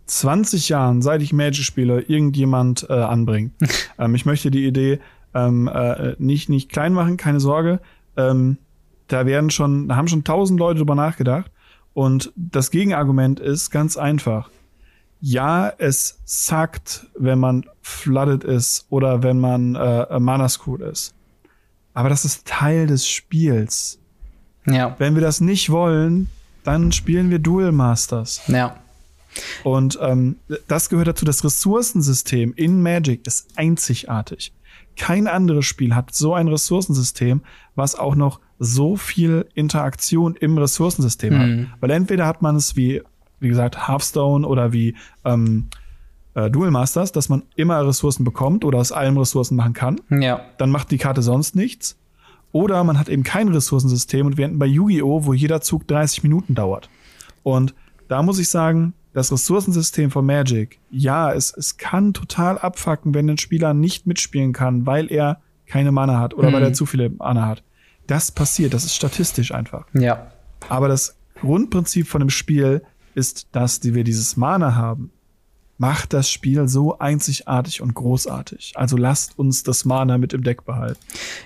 [0.07, 3.53] 20 Jahren, seit ich Magic spiele, irgendjemand äh, anbringt.
[3.99, 5.01] ähm, ich möchte die Idee
[5.35, 7.81] ähm, äh, nicht, nicht klein machen, keine Sorge.
[8.17, 8.59] Ähm,
[9.09, 11.51] da werden schon, da haben schon tausend Leute drüber nachgedacht.
[11.95, 14.51] Und das Gegenargument ist ganz einfach.
[15.21, 21.15] Ja, es sackt, wenn man flooded ist oder wenn man äh, Mana School ist.
[21.95, 23.99] Aber das ist Teil des Spiels.
[24.67, 24.97] Ja.
[24.99, 26.29] Wenn wir das nicht wollen,
[26.65, 28.41] dann spielen wir Duel Masters.
[28.47, 28.77] Ja.
[29.65, 30.37] Und ähm,
[30.69, 31.25] das gehört dazu.
[31.25, 34.53] Das Ressourcensystem in Magic ist einzigartig.
[35.03, 37.41] Kein anderes Spiel hat so ein Ressourcensystem,
[37.75, 41.39] was auch noch so viel Interaktion im Ressourcensystem Mhm.
[41.73, 41.77] hat.
[41.81, 43.03] Weil entweder hat man es wie,
[43.41, 44.95] wie gesagt, Hearthstone oder wie
[45.25, 45.67] ähm,
[46.35, 50.01] äh, Duel Masters, dass man immer Ressourcen bekommt oder aus allem Ressourcen machen kann.
[50.09, 50.41] Ja.
[50.59, 51.99] Dann macht die Karte sonst nichts.
[52.53, 56.23] Oder man hat eben kein Ressourcensystem und wir enden bei Yu-Gi-Oh!, wo jeder Zug 30
[56.23, 56.89] Minuten dauert.
[57.43, 57.75] Und
[58.07, 63.29] da muss ich sagen, das Ressourcensystem von Magic, ja, es, es kann total abfacken, wenn
[63.29, 66.53] ein Spieler nicht mitspielen kann, weil er keine Mana hat oder Mhm.
[66.55, 67.63] weil er zu viele Mana hat.
[68.07, 69.87] Das passiert, das ist statistisch einfach.
[69.95, 70.33] Ja.
[70.69, 72.83] Aber das Grundprinzip von dem Spiel
[73.15, 75.11] ist, dass die wir dieses Mana haben,
[75.79, 78.73] macht das Spiel so einzigartig und großartig.
[78.77, 80.99] Also lasst uns das Mana mit im Deck behalten.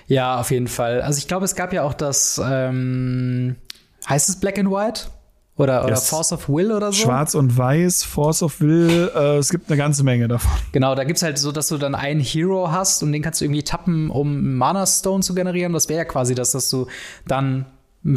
[0.07, 1.01] Ja, auf jeden Fall.
[1.01, 3.55] Also ich glaube, es gab ja auch das, ähm,
[4.07, 5.07] heißt es Black and White?
[5.57, 6.09] Oder, oder Yes.
[6.09, 7.03] Force of Will oder so?
[7.03, 10.51] Schwarz und Weiß, Force of Will, äh, es gibt eine ganze Menge davon.
[10.71, 13.45] Genau, da gibt's halt so, dass du dann einen Hero hast und den kannst du
[13.45, 15.73] irgendwie tappen, um Mana Stone zu generieren.
[15.73, 16.85] Das wäre ja quasi das, dass du
[17.27, 17.65] dann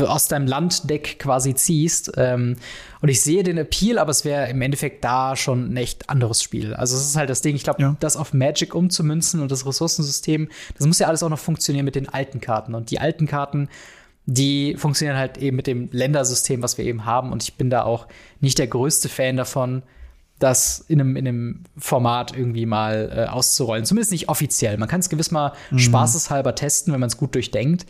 [0.07, 2.13] aus deinem Landdeck quasi ziehst.
[2.17, 2.57] Ähm,
[3.01, 6.43] und ich sehe den Appeal, aber es wäre im Endeffekt da schon ein echt anderes
[6.43, 6.75] Spiel.
[6.75, 7.97] Also es ist halt das Ding, ich glaube, Ja.
[7.99, 11.97] das auf Magic umzumünzen und das Ressourcensystem, das muss ja alles auch noch funktionieren mit
[11.97, 12.75] den alten Karten.
[12.75, 13.69] Und die alten Karten,
[14.33, 17.33] die funktionieren halt eben mit dem Ländersystem, was wir eben haben.
[17.33, 18.07] Und ich bin da auch
[18.41, 19.83] nicht der größte Fan davon,
[20.39, 23.85] das in einem, in einem Format irgendwie mal äh, auszurollen.
[23.85, 24.79] Zumindest nicht offiziell.
[24.79, 27.87] Man kann es gewiss mal spaßeshalber testen, wenn man es gut durchdenkt.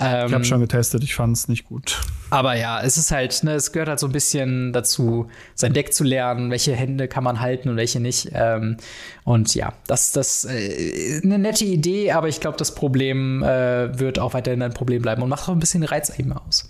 [0.00, 2.00] Ähm, Ich habe schon getestet, ich fand es nicht gut.
[2.30, 5.94] aber ja, es ist halt, ne, es gehört halt so ein bisschen dazu, sein Deck
[5.94, 8.30] zu lernen, welche Hände kann man halten und welche nicht.
[8.34, 8.76] Ähm,
[9.22, 14.18] und ja, das das äh, eine nette Idee, aber ich glaube, das Problem äh, wird
[14.18, 16.66] auch weiterhin ein Problem bleiben und macht auch ein bisschen Reiz eben aus.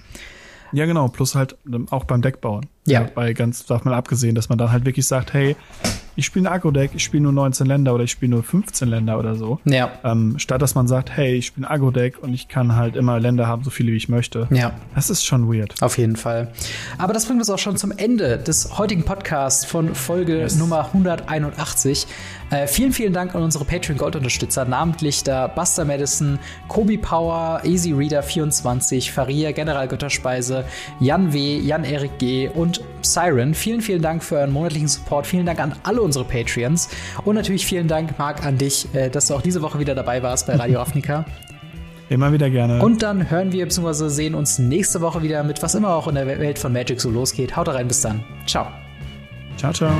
[0.73, 2.67] Ja, genau, plus halt ähm, auch beim Deckbauen.
[2.85, 3.09] Ja.
[3.15, 5.57] Bei ganz davon abgesehen, dass man dann halt wirklich sagt, hey,
[6.17, 9.19] ich spiele ein Agro-Deck, ich spiele nur 19 Länder oder ich spiele nur 15 Länder
[9.19, 9.59] oder so.
[9.65, 9.91] Ja.
[10.05, 13.19] Ähm, statt dass man sagt, hey, ich spiele ein Agro-Deck und ich kann halt immer
[13.21, 14.47] Länder haben, so viele wie ich möchte.
[14.51, 14.73] Ja.
[14.95, 15.75] Das ist schon weird.
[15.83, 16.53] Auf jeden Fall.
[16.99, 20.57] Aber das bringt uns auch schon zum Ende des heutigen Podcasts von Folge Yes.
[20.57, 22.07] Nummer 181.
[22.51, 26.39] Äh, vielen, vielen Dank an unsere Patreon Gold-Unterstützer, namentlich da Buster Madison,
[26.69, 30.65] Kobi Power, Easy Reader 24, Faria, General Götterspeise,
[31.01, 32.49] Jan W., Jan Erik G.
[32.49, 33.55] und Siren.
[33.55, 35.27] Vielen, vielen Dank für euren monatlichen Support.
[35.27, 36.89] Vielen Dank an alle unsere Patreons.
[37.25, 40.23] Und natürlich vielen Dank, Marc, an dich, äh, dass du auch diese Woche wieder dabei
[40.23, 41.25] warst bei Radio Ravnica.
[42.11, 42.83] Immer wieder gerne.
[42.83, 44.09] Und dann hören wir bzw.
[44.09, 47.11] sehen uns nächste Woche wieder mit was immer auch in der Welt von Magic so
[47.11, 47.57] losgeht.
[47.57, 48.23] Haut rein, bis dann.
[48.47, 48.67] Ciao.
[49.57, 49.95] ciao, ciao.